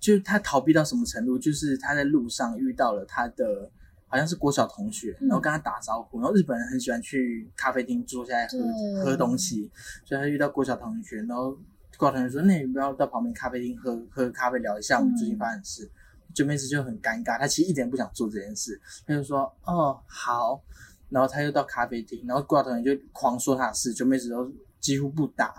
[0.00, 1.38] 就是他逃避到什么程度？
[1.38, 3.70] 就是他在路上遇到了他的
[4.06, 9.70] 好像是国小同学，嗯然后跟他打招呼，然后日本人很喜欢去咖啡厅坐下来喝喝东西，
[10.06, 11.50] 所以他遇到国小同学，然后
[11.98, 15.90] 国小同学说：“那你不要到旁边咖啡厅喝喝咖啡聊一下我们最近发生的事。
[16.34, 20.62] 九妹子就很尴尬，她其实一点不想做这件事，她就说：“哦，好。”
[21.10, 25.54] 然后她又到咖啡厅，然后挂头人就狂说她的事，九妹子都几乎不打。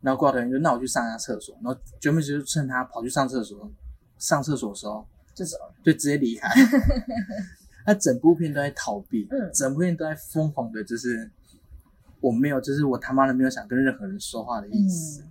[0.00, 3.70] 然后挂头人就：“那我去上一下厕所。”然后九妹子就趁他跑去上厕所，
[4.18, 6.48] 上厕所的时候这种就直接离开。
[7.84, 11.30] 他整部片都在逃避，嗯整部片都在疯狂的，就是
[12.20, 15.22] 我没有，就是我他妈的没有想跟任何人说话的意思。
[15.22, 15.28] 嗯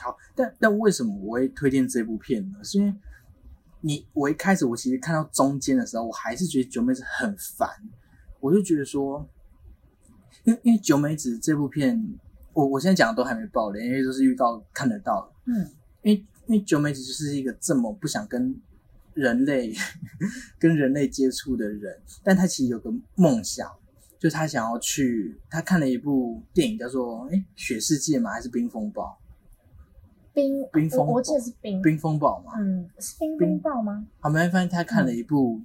[0.00, 2.58] 好，但但为什么我会推荐这部片呢？
[2.64, 2.92] 是因为
[3.86, 7.68] 你我一开始我其实看到中间的时候，我还是觉得九妹子很烦，
[8.40, 9.28] 我就觉得说，
[10.44, 12.02] 因为因为九美子这部片，
[12.54, 15.52] 我我现在讲的都还没爆雷，因为都是预告看得到的。
[15.52, 15.70] 嗯
[16.00, 18.58] 因为因为九美子就是一个这么不想跟
[19.12, 19.74] 人类
[20.58, 23.70] 跟人类接触的人，但他其实有个梦想，
[24.18, 28.30] 就是他想要去，他看了一部电影叫做《哎雪世界》嘛？
[28.30, 29.18] 还是《冰风暴
[30.34, 31.78] 冰冰风我我记得是冰》？
[31.82, 34.04] 冰风暴嘛，嗯，是冰风暴吗？
[34.20, 35.60] 好，没发现他看了一部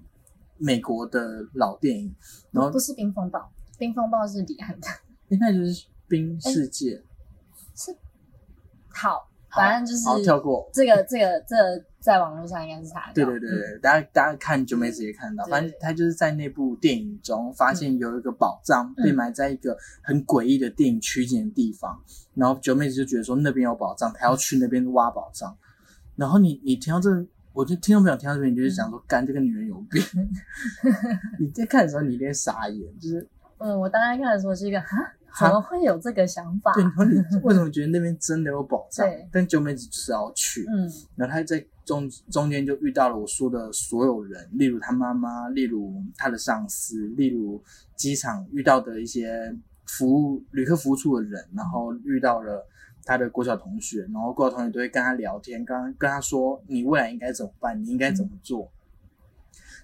[0.58, 2.16] 美国的老电影，
[2.52, 4.88] 然后不是冰风暴，冰风暴是李安的。
[5.30, 5.74] 应该就是
[6.08, 6.96] 《冰世界》
[7.76, 7.98] 是，
[8.88, 10.70] 好反正就是好跳过。
[10.74, 13.30] 这个这个这个在网络上应该是查得对到。
[13.32, 22.00] 对对对，大家大家看九妹子也看到，反正他就是在那部电影中发现有一个宝藏被埋在一个很诡异的电影取景的地方，
[22.36, 25.58] 然后九妹子就觉得说那边有宝藏，她要去那边挖宝藏。
[26.16, 27.10] 然后你你听到这，
[27.54, 30.04] 我就听众朋友听到这边，你就是想说，干这个女人有病。
[31.40, 34.88] 你在看的时候，你一定傻眼，就是嗯，我当时看的时候是一个哈，
[35.38, 36.72] 怎么会有这个想法？
[36.74, 39.28] 对，然后你 为什么觉得那边真的有宝藏对？
[39.32, 47.62] 但九妹子就是要去，嗯然后她在中中间就遇到了我说的所有人，例如她妈妈，例如她的上司，例如
[47.96, 52.66] 机场遇到的一些服务旅客服务处的人，然后遇到了
[53.06, 58.72] 他的国小同学，然后国小同学都会跟他聊天，跟他跟他说你未来应该怎么办，你应该怎么做。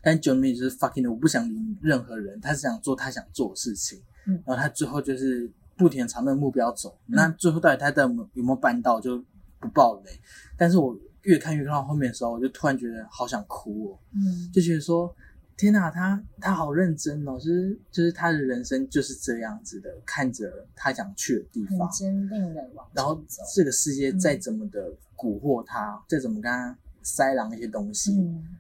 [0.04, 4.42] 但九妹就是 fucking 的，我不想理任何人，他是想做他想做的事情，嗯。
[4.46, 9.24] 然后他最后就是不停地朝那个目标走，那最后到底他的有没有办到就
[9.60, 10.12] 不爆雷，
[10.58, 15.14] 但是我越看越看到后面的时候，我就突然觉得好想哭哦，嗯，就觉得说
[15.58, 21.88] 天哪，他他好认真哦，就是就是他的人生就是这样子的，看着他想去的地方。
[21.88, 23.22] 很，坚定的往然后。
[23.56, 28.58] 这个世界再怎么的蛊惑他，再怎么跟他塞狼一些东西，嗯。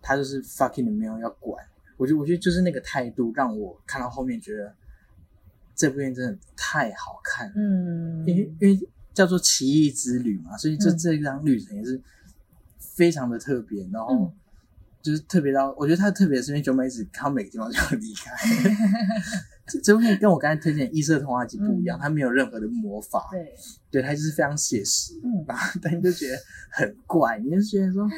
[0.00, 1.64] 他就是 fucking 的没有要管，
[1.96, 4.72] 我觉得我觉得就是那个态度让我看到后面觉得
[5.76, 10.98] 这部片真的太好看了，嗯，因为因为叫做奇异之旅嘛，所以这嗯。
[10.98, 12.00] 这张旅程也是
[12.78, 14.32] 非常的特别，然后嗯。
[15.02, 18.32] 就是特别到，我觉得它特别是因为九美子看到每个地方就要离开。
[19.64, 22.00] 这这部片跟我刚才推荐《异色童话集》不一样，嗯。
[22.00, 23.54] 它没有任何的魔法，对，
[23.88, 26.36] 对，它就是非常写实，嗯然后但你就觉得
[26.70, 28.08] 很怪，你就觉得说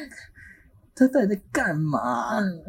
[0.95, 2.39] 他到底在干嘛？
[2.39, 2.59] 嗯，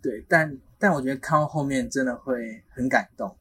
[0.00, 3.36] 对，但但我觉得看到后面真的会很感动，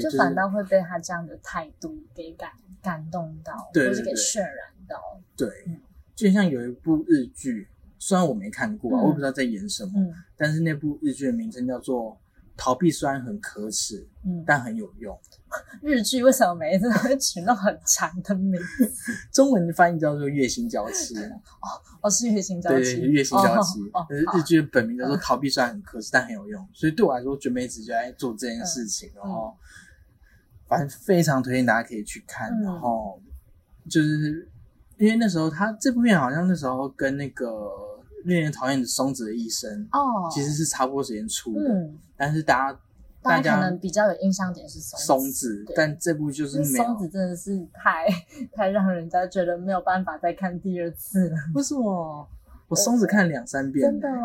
[0.00, 2.50] 对，就反倒会被他这样的态度给感
[2.82, 4.56] 感动到，或是给渲染
[4.88, 4.96] 到。
[5.36, 5.80] 对嗯，
[6.14, 12.12] 就像有一部日剧，虽然我没看过啊，嗯我也不知道在演什么，嗯但是那部日剧的名称叫做
[12.56, 15.18] 《逃避》，虽然很可耻，嗯，但很有用。
[15.82, 18.92] 日剧为什么每一次都会取那种很长的名字？
[19.32, 21.14] 中文翻译叫做《月薪娇妻》，
[22.02, 23.80] 哦，是月薪娇对妻，对，月薪娇妻
[24.36, 26.68] 日剧的本名叫做《逃避》，虽然很可耻，但很有用。
[26.72, 29.56] 所以对我来说，绝美子就在做这件事情，然后
[30.66, 32.50] 反正非常推荐大家可以去看。
[32.50, 33.20] 嗯然后
[33.88, 34.48] 就是
[34.96, 37.70] 因为那时候他这部片好像那时候跟那个
[38.24, 42.80] 令人讨厌的松子的一生哦，其实是差不多时间出的，嗯，但是大家
[43.22, 48.06] 大家家可能比较有印象点是松松子，但这部就是松子真的是太
[48.54, 51.36] 太让人家觉得没有办法再看第二次了。
[51.54, 52.28] 为什么？
[52.68, 54.22] 我松子看了两三遍，真的吗？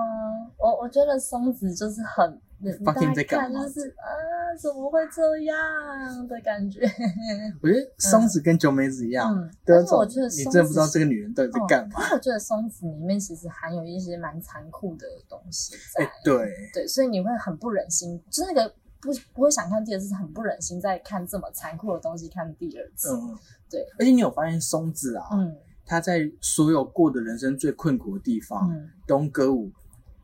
[0.80, 6.82] 我我觉得松子就是很，你你大 Fucking 在干嘛看就是啊，怎么会这样的感觉？
[7.62, 11.96] 我觉得松子跟九美子一样，但是我觉得你真的不知道这个女人到底在干嘛。
[11.96, 23.10] 哦可是我觉得松子里面其实含有一些蛮残酷的东西在，哎、对，对，所以你会很不忍心，就是那个不不会想看第二次，是很不忍心再看这么残酷的东西看第二次。
[23.14, 23.38] 嗯，
[23.70, 23.86] 对。
[24.00, 29.72] 而且你有发现松子啊，嗯她在所有过的人生最困苦的地方，嗯，东歌舞，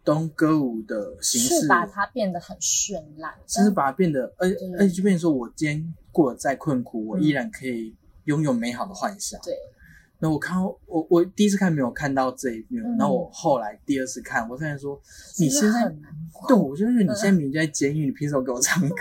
[0.05, 4.73] 东歌舞的形式，是把它变得很绚烂，甚至把它变得，而对。
[4.77, 7.23] 而且就变成说我今天过得再困苦，我嗯。
[7.23, 9.39] 依然可以拥有美好的幻想。
[9.41, 9.53] 对，
[10.19, 15.01] 那我看到我我第一次看没有看到这一幕，嗯然后我后来第二次看，我发现说
[15.39, 18.95] 你现在很难过对我就是你现在明明就在监狱，你凭什么给我唱歌？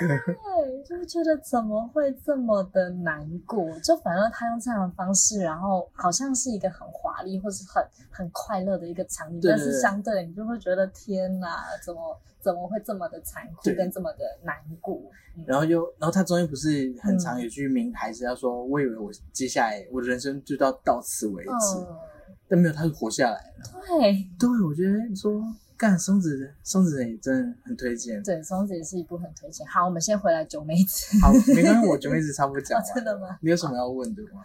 [0.64, 3.70] 对，就觉得怎么会这么的难过？
[3.80, 14.96] 就反正他用这样的方式，然后好像是一个很华丽或是很很快乐的一个场景，但是相对你就会觉得天哪，怎么怎么会这么的残酷跟这么的难过？
[15.36, 21.96] 嗯然后又，然后他中间不是很长嗯有句名台词，他说：“我以为我接下来我的人生就到到此为止，嗯，
[22.48, 23.82] 但没有，他是活下来了。
[23.84, 25.42] 对对，我觉得说
[25.76, 28.22] 干松子，松子也真的很推荐。
[28.22, 29.66] 对，松子也是一部很推荐。
[29.66, 31.18] 好，我们先回来九妹子。
[31.20, 33.38] 好，没关系，我九妹子差不多讲完、 哦真的吗？
[33.42, 34.44] 你有什么要问的吗？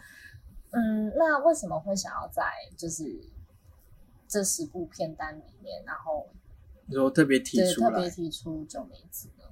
[0.71, 2.43] 嗯，那为什么会想要在
[2.77, 3.03] 就是
[4.27, 6.27] 这十部片单里面，然后
[6.87, 9.43] 你说特别提出来，特别提出九妹子呢？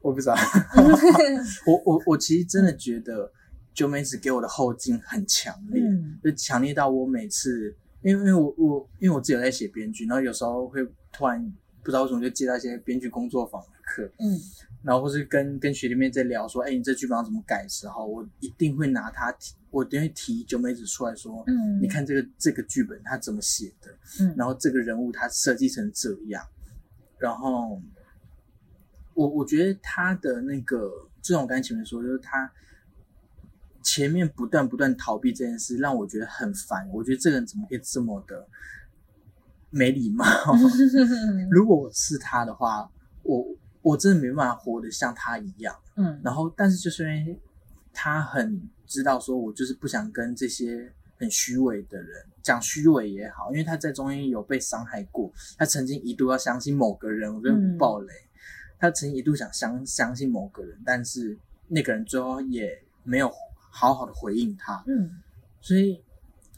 [0.00, 0.34] 我不知道。
[1.66, 3.30] 我我我其实真的觉得
[3.74, 5.82] 九妹子给我的后劲很强烈。
[5.84, 14.38] 嗯就强烈到我每次，因为因为我我因为我自己有在写编剧，然后有时候会突然不知道为什么就接到一些编剧工作坊的课，嗯。
[14.82, 26.42] 然后或是跟跟学弟妹在聊说，哎，你这剧本要怎么改的时候，我一定会拿他提，我一定会提九妹子出来说，嗯，你看这个这个剧本他怎么写的，嗯，然后这个人物他设计成这样，
[27.18, 27.78] 然后
[29.12, 30.88] 我我觉得他的那个，
[31.20, 32.50] 就像我刚才前面说，就是他
[33.82, 36.88] 前面不断不断逃避这件事，让我觉得很烦。
[36.92, 38.46] 我觉得这个人怎么可以这么的
[39.70, 40.24] 没礼貌？
[41.50, 42.90] 如果我是他的话，
[43.22, 43.46] 我
[43.82, 45.74] 我真的没办法活得像他一样。
[45.96, 47.40] 嗯然后，但是就是因为
[47.92, 58.12] 他很知道说，我就是不想跟这些很虚伪的人讲虚伪也好，因为他在中间有被伤害过，他曾经一度要相信某个人，我真的嗯不爆雷，
[58.78, 61.38] 他曾经一度想相相信某个人，但是
[61.68, 63.30] 那个人最后也没有
[63.70, 65.10] 好好的回应他，嗯。
[65.62, 66.02] 所以，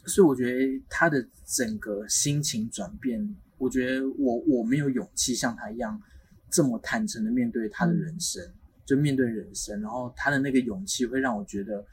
[0.05, 6.01] 所以我觉得他的整个心情转变，我觉得我我没有勇气像他一样
[6.49, 8.41] 这么坦诚的面对他的人生，
[8.85, 11.85] 就面对人生，然后他的那个勇气会让我觉得，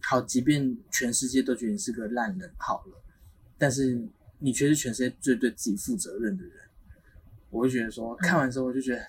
[0.00, 3.02] 好，即便全世界都觉得你是个烂人，好了，
[3.58, 4.00] 但是
[4.38, 6.52] 你却是全世界最对自己负责任的人，
[7.50, 9.04] 我会觉得说，看完之后我就觉得，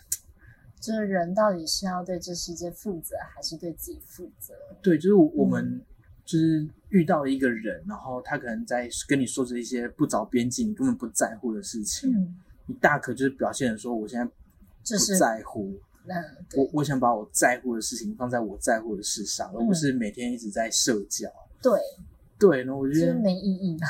[0.79, 4.53] 就是人到底是要对这世界负责，还是对自己负责？
[4.81, 5.81] 对，就是我我们
[6.23, 12.35] 就是遇到了一个人，然后他可能在跟你说着一些不着边际、你根本不在乎的事情，嗯，
[12.67, 14.31] 你大可就是表现的说，我现在不
[14.83, 15.73] 就是在乎，
[16.05, 16.15] 嗯，
[16.55, 21.27] 我对我想把我在乎的事情放在我在乎的事上，而不是每天一直在社交。
[21.61, 21.79] 对，
[22.37, 23.85] 对，然后我觉得，没意义的。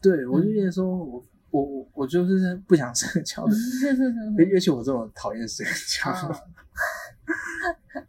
[0.00, 1.22] 对我就觉得说我
[1.52, 3.52] 我我我就是不想社交的，
[4.36, 6.10] 尤尤其我这种讨厌社交。
[6.10, 6.34] 哦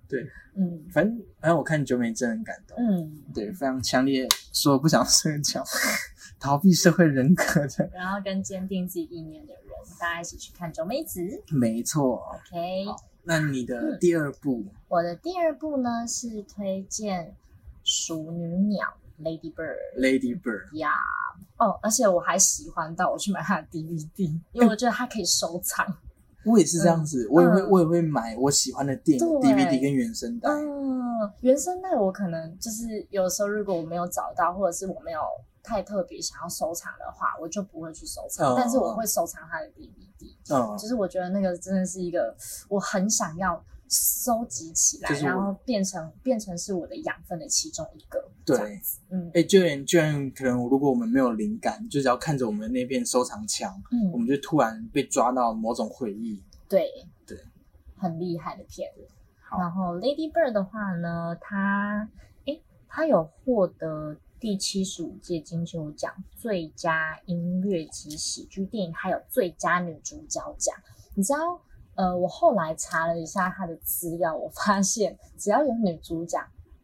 [0.08, 0.24] 对，
[0.56, 5.64] 嗯反正反正我看九美真的很感动，嗯，对，非常强烈说不想社交，
[6.40, 7.44] 逃避社会人格
[7.78, 9.64] 的， 然后跟坚定自己意念的人，
[10.00, 11.22] 大家一起去看九美子。
[11.52, 12.24] 没错。
[12.50, 12.86] OK，
[13.24, 17.26] 那你的第二部，我的第二部呢是推荐
[17.84, 19.76] 《熟女鸟》Lady Bird。
[20.00, 20.90] Lady Bird，呀
[21.64, 25.86] 哦，而且我还喜欢到我去买它的 DVD，因为我觉得它可以收藏。
[26.46, 30.50] 我也是这样子，我也会嗯我也会买我喜欢的电影 DVD 跟原声带。
[30.50, 35.22] 嗯，原声带我可能就是有时候如果我没有找到，或者是我没有
[35.64, 38.54] 太特别想要收藏的话，我就不会去收藏。
[38.54, 42.36] 嗯但是我会收藏它的 DVD，嗯，就是我觉得那个真的是一个
[42.68, 43.64] 我很想要
[43.94, 48.20] 收集起来，就是然后变成变成是我的养分的其中一个。
[48.46, 56.42] 对嗯哎、就连就连可能如果我们没有灵感，就只要看着我们那片收藏墙，嗯我嗯，们就突然被抓到某种回忆。
[56.68, 56.90] 对
[57.26, 57.38] 对，
[57.96, 59.08] 很厉害的片子。
[59.58, 62.10] 然后 Lady Bird 的话呢，它
[62.46, 70.76] 诶，它有获得第七十五届金球奖最佳音乐及喜剧电影，还有最佳女主角奖。
[71.16, 71.62] 你知道，
[71.96, 76.40] 呃，我后来查了一下他的资料，我发现只要有女主角，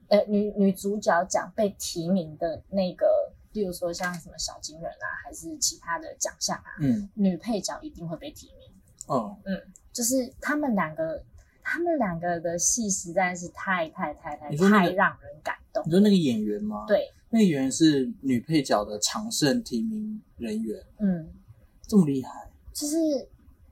[0.07, 8.69] 呃，女女主角奖被提名的那个，例如说像什么小金人啊，还是其他的奖项啊，嗯女配角一定会被提名。
[9.07, 9.59] 哦嗯，
[9.91, 11.23] 就是他们两个，
[11.63, 15.89] 他们两个的戏实在是太太太太那个太让人感动你。
[15.89, 21.27] 说那个演员吗？，对，那个演员是女配角的常胜提名人员，嗯，
[21.87, 22.51] 这么厉害。
[22.71, 22.95] 就是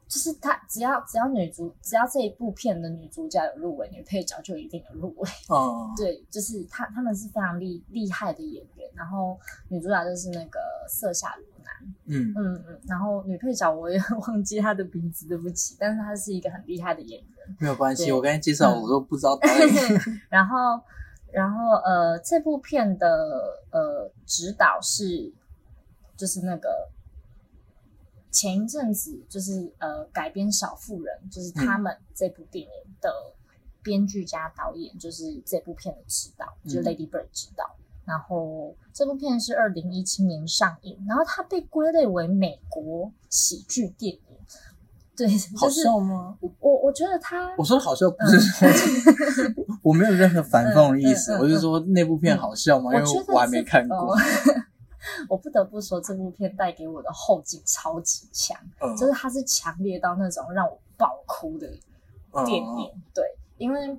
[0.07, 5.29] 就是他只要只要女主只要这一部片的女主角有入围，女配角就一定有入围。
[5.49, 9.37] 哦，对，就是他他们是非常厉厉害的演员，然后
[9.69, 17.57] 女主角就是那个色夏罗南，嗯，嗯嗯，然后女配角我也 忘记她的名字，对不起，但是她是一个很厉害的演员。
[17.59, 18.11] 没有关系。
[18.11, 20.01] 我刚才介绍嗯我都不知道 导演。
[20.29, 20.81] 然后，
[21.31, 23.07] 然后呃，这部片的
[23.71, 25.33] 呃指导是
[26.15, 26.69] 就是那个
[28.31, 32.71] 前一阵子就是呃改编《小妇人》，就是他们这部电影
[33.01, 33.11] 的
[33.81, 37.75] 编剧加导演，就是这部片的指导，就是嗯 Lady Bird 指导。
[38.05, 44.21] 然后这部片是二零一七年上映，然后它被归类为美国喜剧电影。
[45.13, 46.37] 对，好就是笑吗？
[46.59, 48.67] 我我觉得它我说的好笑不是说，
[49.81, 52.93] 我没有任何反讽的意思，嗯嗯嗯我是说那部片好笑吗？
[52.95, 54.17] 因为我还没看过哦。
[55.29, 61.67] 我不得不说，这部片带给我的后劲超级强，嗯就是它是强烈到那种让我爆哭的
[62.45, 63.01] 电嗯影。
[63.13, 63.23] 对，
[63.57, 63.97] 因为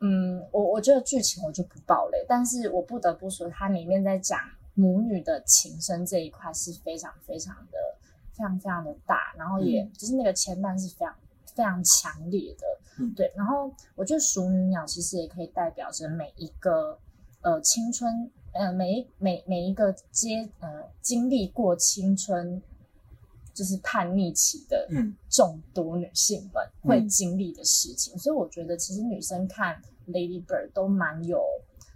[0.00, 4.38] 嗯，我我觉得剧情我就不爆雷，但是我不得不说，它里面在讲
[4.74, 7.78] 母女的情深这一块是非常非常的
[8.32, 11.14] 非常非常的大，然后也、嗯就是那个牵绊是非常
[11.54, 12.66] 非常强烈的。
[12.98, 16.98] 嗯对，然后我觉得熟女鸟其实也可以代表着每一个
[17.40, 20.68] 呃青春，呃每一每每一个阶呃
[21.02, 22.60] 经历过青春
[23.54, 31.38] 就是叛逆期的嗯众多女性们会嗯经历的事情，所以我觉得其实女生看 Lady Bird 都蛮有，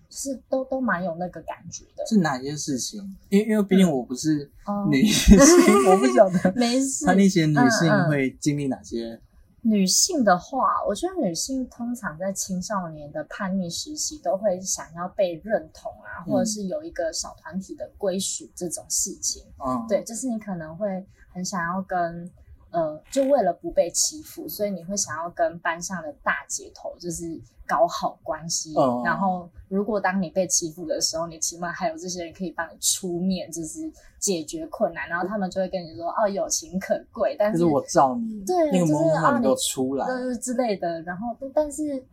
[0.08, 2.04] 就是都都蛮有那个感觉的。
[2.06, 3.16] 是哪些事情？
[3.28, 5.36] 因为因为毕竟我不是哦女性，
[5.88, 9.20] 我不晓得没事，叛逆期的女性会经历哪些？
[9.62, 19.44] 女性的话，我觉得女性通常在青少年的叛逆时期，都会想要被认同啊，嗯或者是有一个小团体的归属这种事情。
[19.58, 22.30] 嗯，对，就是你可能会很想要跟
[22.70, 27.40] 呃，就为了不被欺负，所以你会想要跟班上的大姐头就是
[27.70, 28.74] 搞好关系。
[28.74, 33.78] 哦然后，如果当你被欺负的时候，你起码还有这些人可以帮你出面，就是
[34.18, 35.08] 解决困难。
[35.08, 41.00] 然后他们就会跟你说：“哦，友情可贵。”但就是是我罩你，对就是那个萌啊你萌你给我出来，就是之类的。
[41.02, 42.04] 然后，但但是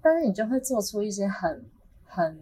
[0.00, 1.62] 但是你就会做出一些很
[2.06, 2.38] 很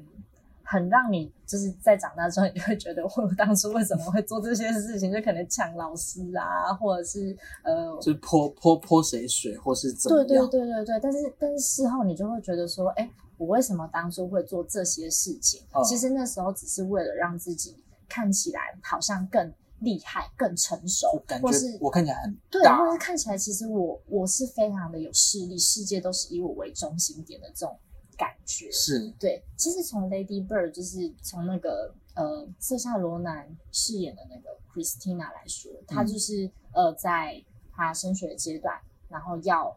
[0.70, 5.12] 很让你就是在长大之后，你就会觉得 我当初为什么会做这些事情？
[5.12, 10.48] 就可能抢老师啊，或者是呃，就是泼泼泼谁水，或是怎么对样？
[10.48, 11.00] 对对对对。
[11.02, 15.60] 但是但是事后你就会觉得说，哎，我为什么当初会做这些事情？
[15.72, 17.74] 哦其实那时候只是为了让自己
[18.08, 27.76] 看起来好像更厉害、更成我熟，感觉或是我看起来很对，大或者是看起来其实我我是非常的有势力，世界都是以我为中心点的这种
[28.20, 28.70] 感觉。
[28.70, 29.08] 是。
[29.18, 37.42] 对，其实从 Lady Bird 就是从那个呃瑟夏罗南饰演的那个 Christina 来说，她就是、呃在
[37.72, 39.74] 她升学阶段，然后要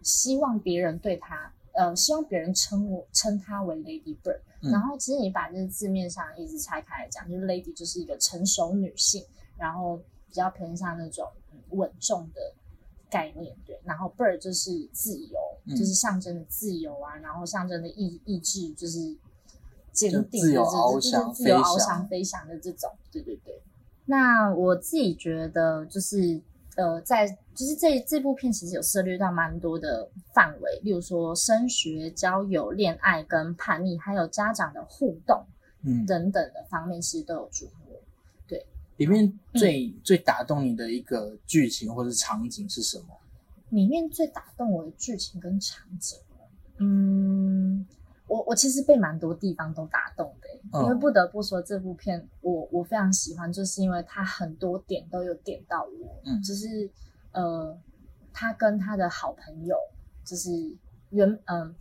[0.00, 4.70] 希望别人对她呃希望别人称我称她为 Lady Bird，、嗯。
[4.70, 9.26] 然后其实你把这个字面上一直拆开来讲，就是 Lady 就是一个成熟女性，
[9.58, 9.96] 然后
[10.28, 12.54] 比较偏向那种嗯稳重的
[13.12, 13.78] 概念，对。
[13.84, 18.98] 然后 bird 就是自由，嗯就是象征的自由啊，然后象征的意意志就是
[19.92, 23.60] 坚定就是自由翱翔飞翔的这种，对对对。
[24.06, 26.40] 那我自己觉得就是
[26.76, 35.44] 呃，在就是这这部片其实有涉猎到蛮多的范围，例如说升学、交友、恋爱跟叛逆，还有家长的互动
[35.84, 37.81] 嗯，等等的方面，其实都有琢磨。
[39.04, 40.00] 里面最、嗯。
[40.04, 43.06] 最打动你的一个剧情或者场景是什么？
[43.70, 46.18] 里面最打动我的剧情跟场景，
[46.76, 47.86] 嗯，
[48.26, 50.84] 我我其实被蛮多地方都打动的欸、嗯。
[50.84, 56.42] 因为不得不说这部片我我非常喜欢，就是因为它很多点都有点到我，嗯。
[56.42, 56.90] 就是
[57.32, 57.78] 呃，
[58.32, 59.74] 他跟他的好朋友，
[60.24, 60.50] 就是
[61.10, 61.74] 原嗯、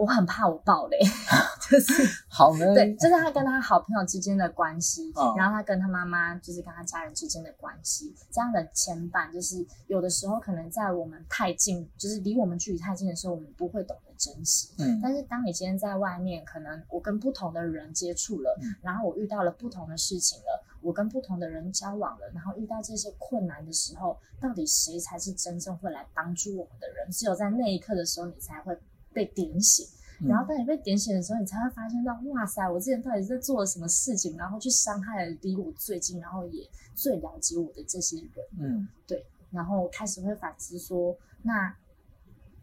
[0.00, 0.98] 我很怕我爆雷，
[1.68, 1.92] 就是
[2.26, 5.34] 好呢，对，就是他跟他好朋友之间的关系，嗯。
[5.36, 14.70] 然后他跟他妈妈，就是跟他家人之间的关系，这样的牵绊，就是有的时候可能在我们太近，就是离我们距离太近的时候，我们不会懂得珍惜。
[14.78, 14.98] 嗯。
[15.02, 18.74] 但是当你今天在外面，可能我跟不同的人接触了，嗯。
[18.80, 27.10] 然后我遇到了不同的事情了，我跟不同的人交往了，然后遇到这些困难的时候，到底谁才是真正会来帮助我们的人？
[27.10, 28.74] 只有在那一刻的时候，你才会
[29.12, 29.86] 被点醒。
[29.86, 41.74] 嗯然后当你被点醒的时候，你才会发现到，哇塞，我之前到底在做了什么事情，然后去伤害了离我最近，然后也最了解我的这些人，嗯对然后开始会反思说，那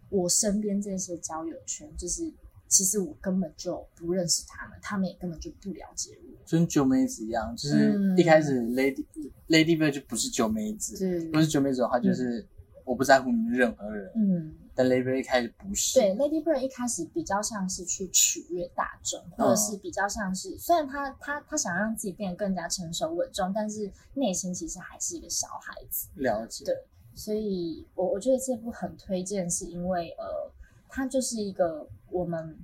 [0.10, 2.32] 我身边这些交友圈，就是
[2.68, 6.46] 其实我根本就不认识他们，他们也根本就不了解我。
[6.46, 9.04] 就跟九妹子一样，就是嗯一开始 Lady、
[9.48, 12.46] Lady Bird 就不是九妹子，对不是九妹子的话，就是
[12.86, 14.12] 我不在乎你们任何人。
[14.16, 26.08] 嗯，但 Lady Bird 一开始不是，对，Lady Bird 一开始比较像是去取悦大众，或者是比较像是，虽然他他他想让自己变得更加成熟稳重，但是内心其实还是一个小孩子。
[26.14, 26.76] 了解，对
[27.16, 30.52] 所以我我觉得这部很推荐，是因为呃，
[30.88, 32.56] 它就是一个我们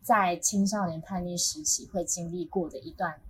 [0.00, 3.20] 在青少年叛逆时期会经历过的一段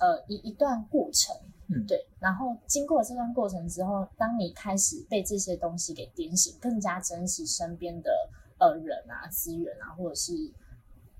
[0.00, 1.34] 呃一一段过程。
[1.72, 2.06] 嗯对。
[2.18, 10.32] 然后经过这段过程之后，当你开始被这些东西给点醒，更加珍惜身边的呃人啊、资源啊，或者是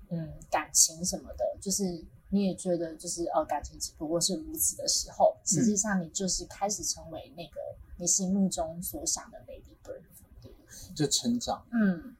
[0.09, 7.59] 嗯感情什么的，就是你也觉得就是呃感情只不过是如此的时候，实际上你就是开始成为那个
[7.97, 10.01] 你心目中所想的 Lady Bird。
[10.41, 10.51] 对
[10.95, 11.65] 就成长。
[11.71, 12.15] 嗯，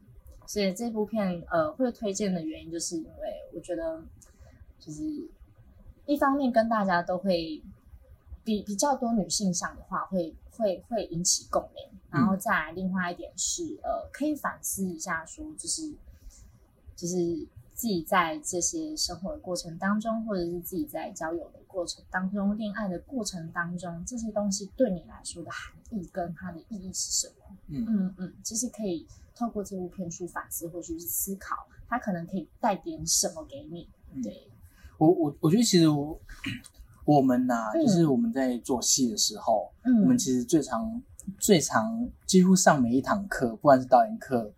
[0.48, 4.02] 所以这部片呃会推荐的原因，就是因为我觉得
[4.80, 5.02] 就是
[6.06, 7.62] 一方面跟大家都会
[8.52, 15.93] 比比较多女性向的话，会会会引起共鸣，然后再来另外一点是呃可以反思一下，说就是
[16.97, 17.16] 就是
[17.74, 27.56] 自己在这些生活的过程当中，或者是自己在交友的过程当中、恋爱的过程当中，这些东西对你来说的含义跟它的意义是什么？
[27.68, 27.86] 嗯。
[27.88, 33.88] 嗯嗯，其实可以透过这部片去反思或者是思考，它可能可以带点什么给你。
[34.14, 34.22] 嗯。
[34.22, 34.49] 对，
[34.97, 36.20] 我我我觉得其实我
[37.06, 37.86] 我们呐、嗯。
[37.86, 41.02] 就是我们在做戏的时候，我们嗯其实最常
[41.39, 44.52] 最常几乎上每一堂课，不管是导演课、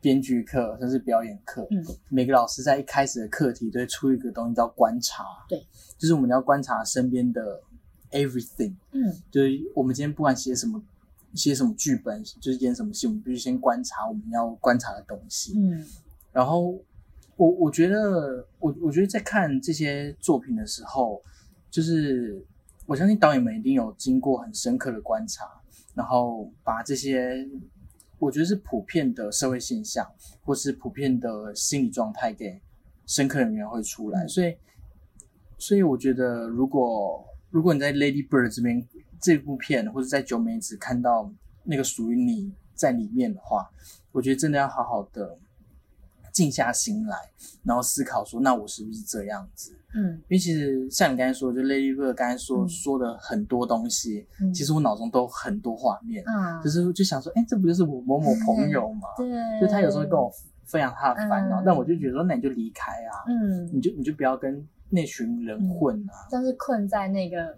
[0.00, 1.84] 编剧课，甚至表演课，嗯。
[2.08, 5.64] 每个老师在一开始的课题都会出一个东西叫观察，对，
[5.98, 7.60] 就是我们要观察身边的
[8.10, 9.14] everything，嗯。
[9.30, 10.82] 就是我们今天不管写什么。
[11.34, 15.52] 写什么剧本，就是演什么戏，我们必须先观察我们要观察的东西。
[15.54, 15.84] 嗯。
[16.32, 16.78] 然后
[17.36, 21.22] 我我觉得，我我觉得在看这些作品的时候，
[21.76, 22.42] 就是
[22.86, 25.44] 我相信导演们一定有经过很深刻的观察，
[25.94, 27.46] 然后把这些
[28.18, 30.10] 我觉得是普遍的社会现象，
[30.42, 32.58] 或是普遍的心理状态给
[33.04, 34.24] 深刻的描绘出来。
[34.24, 34.56] 嗯所以，
[35.58, 38.82] 所以我觉得，如果如果你在 Lady Bird 这边
[39.20, 41.30] 这部片，或者在九美子看到
[41.64, 43.70] 那个属于你在里面的话，
[44.12, 45.38] 我觉得真的要好好的
[46.36, 47.16] 静下心来，
[47.64, 49.72] 然后思考说，那我是不是这样子？
[49.94, 59.08] 嗯因为其实像你刚才说，就 Lady Bird 刚才说、嗯说的很多东西，嗯，其实我脑中都很多画面，嗯，就是就想说，哎，这不就是我某某朋友吗？
[59.16, 59.26] 对，
[59.58, 60.30] 就他有时候跟我
[60.66, 66.28] 分享他的烦恼，嗯但我就觉得说，那你就离开啊，嗯，你就你就不要跟那群人混啊。
[66.30, 67.56] 但是困在那个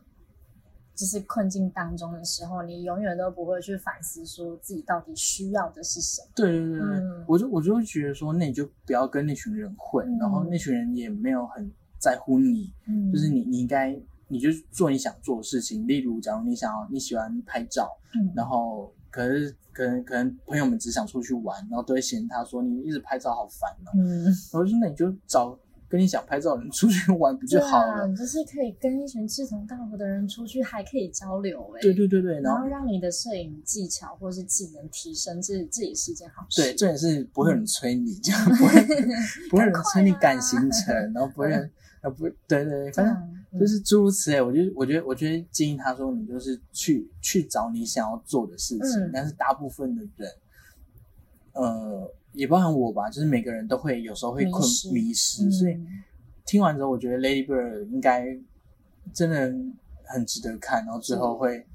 [0.99, 6.29] 就是困境当中的时候，你永远都不会去反思说自己到底需要的是什么。
[6.35, 6.89] 对对对
[7.29, 11.71] 我就我就会觉得说，那你就不要跟那群人混，嗯然后那群人也没有很
[12.01, 13.97] 在乎你，嗯，就是你你应该
[14.27, 24.27] 你就做你想做的事情，例如假如你想要你喜欢拍照，嗯，然后可是可能可能朋友们只想出去玩，然后都会嫌他说你一直拍照好烦哦、嗯。
[24.53, 25.57] 我就说那你就找
[25.89, 28.07] 跟你想拍照的人出去玩不就好了？
[28.15, 36.63] 就是可以跟一群志同道合的人出去，还可以交流哎、对对对对，然后让你的摄影技巧或是技能提升，这这也是一件好事。
[36.63, 38.87] 对，重点是不会有人催你，这样不会
[39.51, 41.71] 不会有人催你赶行啊程，然后不会有人
[42.03, 43.15] 呃不对对对，反正
[43.53, 44.43] 嗯就是诸如此类。
[44.43, 50.31] 我觉得我觉得我觉得建议他说，你就是去去找你想要做的事情，嗯但是大部分的人，
[51.59, 55.77] 呃，也包含我吧，就是每个人都会有时候会困迷失迷失，嗯所以
[56.47, 58.25] 听完之后，我觉得 Lady Bird 应该
[59.13, 59.53] 真的
[60.05, 61.67] 很值得看，然后最后会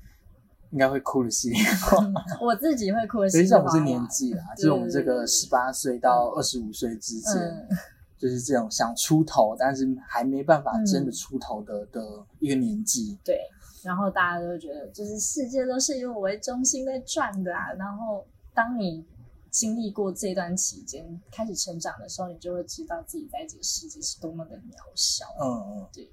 [0.72, 2.24] 应该会哭的稀里哗啦。
[2.42, 3.46] 我自己会哭的实际。
[3.50, 7.68] 上我是年纪啦，就是我们这个十八岁到二十五岁之间，嗯，
[8.18, 12.02] 就是这种想出头，但是还没办法真的嗯出头的、的
[12.40, 13.18] 一个年纪。
[13.24, 13.38] 对。
[13.84, 17.74] 然后大家都觉得，就是世界都是以我为中心在转的啊。
[17.78, 19.06] 然后当你
[19.54, 25.26] 经历过这段期间，开始成长的时候，你就会知道自己在这个世界是多么的渺小。
[25.40, 26.10] 嗯嗯，对。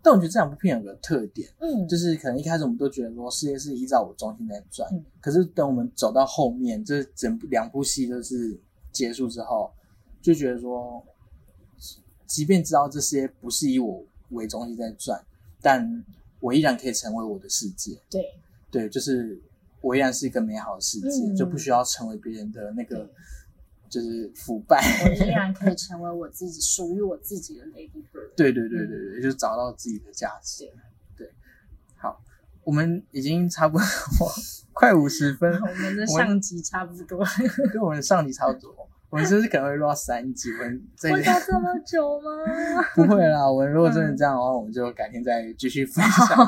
[0.00, 8.56] 但我觉得这两部片有个特点，嗯，就是可能一开始我们都觉得说世界是依照我中心在转，嗯可是等我们走到后面，这整两部戏就是
[8.92, 9.72] 结束之后，
[10.22, 11.04] 就觉得说，
[12.26, 15.20] 即便知道这些不是以我为中心在转，
[15.60, 16.04] 但
[16.38, 17.98] 我依然可以成为我的世界。
[18.08, 18.22] 对
[18.70, 19.42] 对，就是
[19.84, 23.06] 我依然是一个美好的世界，嗯就不需要成为别人的那个，
[23.90, 24.80] 就是腐败。
[25.04, 28.34] 我依然可以成为我自己，属于我自己的 Lady Bird。
[28.34, 30.64] 对对对对对，就找到自己的价值。
[31.14, 31.30] 对，
[31.96, 32.18] 好，
[32.64, 33.86] 我们已经差不多
[34.72, 37.22] 快五十分， 我们的上集差不多，
[37.70, 38.74] 跟我们上集差不多。
[39.10, 40.50] 我们是不是可能会录到三集？
[40.54, 42.30] 我们 这会到这么久吗？
[42.96, 43.48] 不会啦。
[43.48, 46.38] 我们如果真的这样的话，我们就改天再继续分享。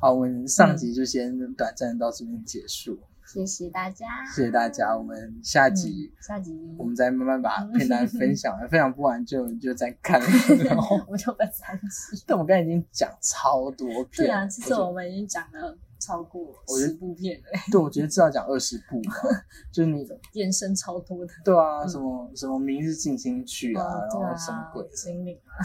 [0.00, 4.96] 好，我们上集就先短暂地到这边结束，谢谢大家，谢谢大家。
[4.96, 10.18] 我们下集嗯下集我们再慢慢把 片单分享，分享不完就就再看。
[10.64, 12.24] 然后，我们就分 三集。
[12.26, 19.12] 但我刚才已经讲超多片，对啊，其实我们已经讲了超过十部片了，对，我觉得至少讲二十部吧，
[19.70, 21.32] 就是你延伸超多的。
[21.44, 23.84] 对啊，嗯什么什么明日进行曲啊，
[24.18, 24.96] 然后什么鬼的。
[24.96, 25.60] 心灵啊，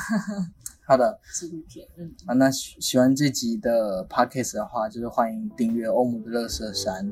[0.88, 7.12] 好的，纪录片，嗯，啊，那喜喜欢这集的 podcast 的话，就是欢迎订阅欧姆的乐色山，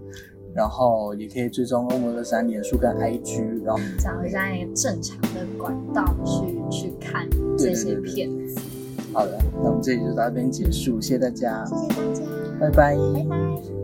[0.53, 8.61] 然后也可以追踪欧姆乐色山脸书跟 IG，然后找一下一个正常的管道去去看这些片子。
[9.11, 12.24] 好的，那我们这里就到这边结束，谢谢大家，谢谢大家，
[12.59, 12.95] 拜拜。
[12.95, 13.82] 拜拜。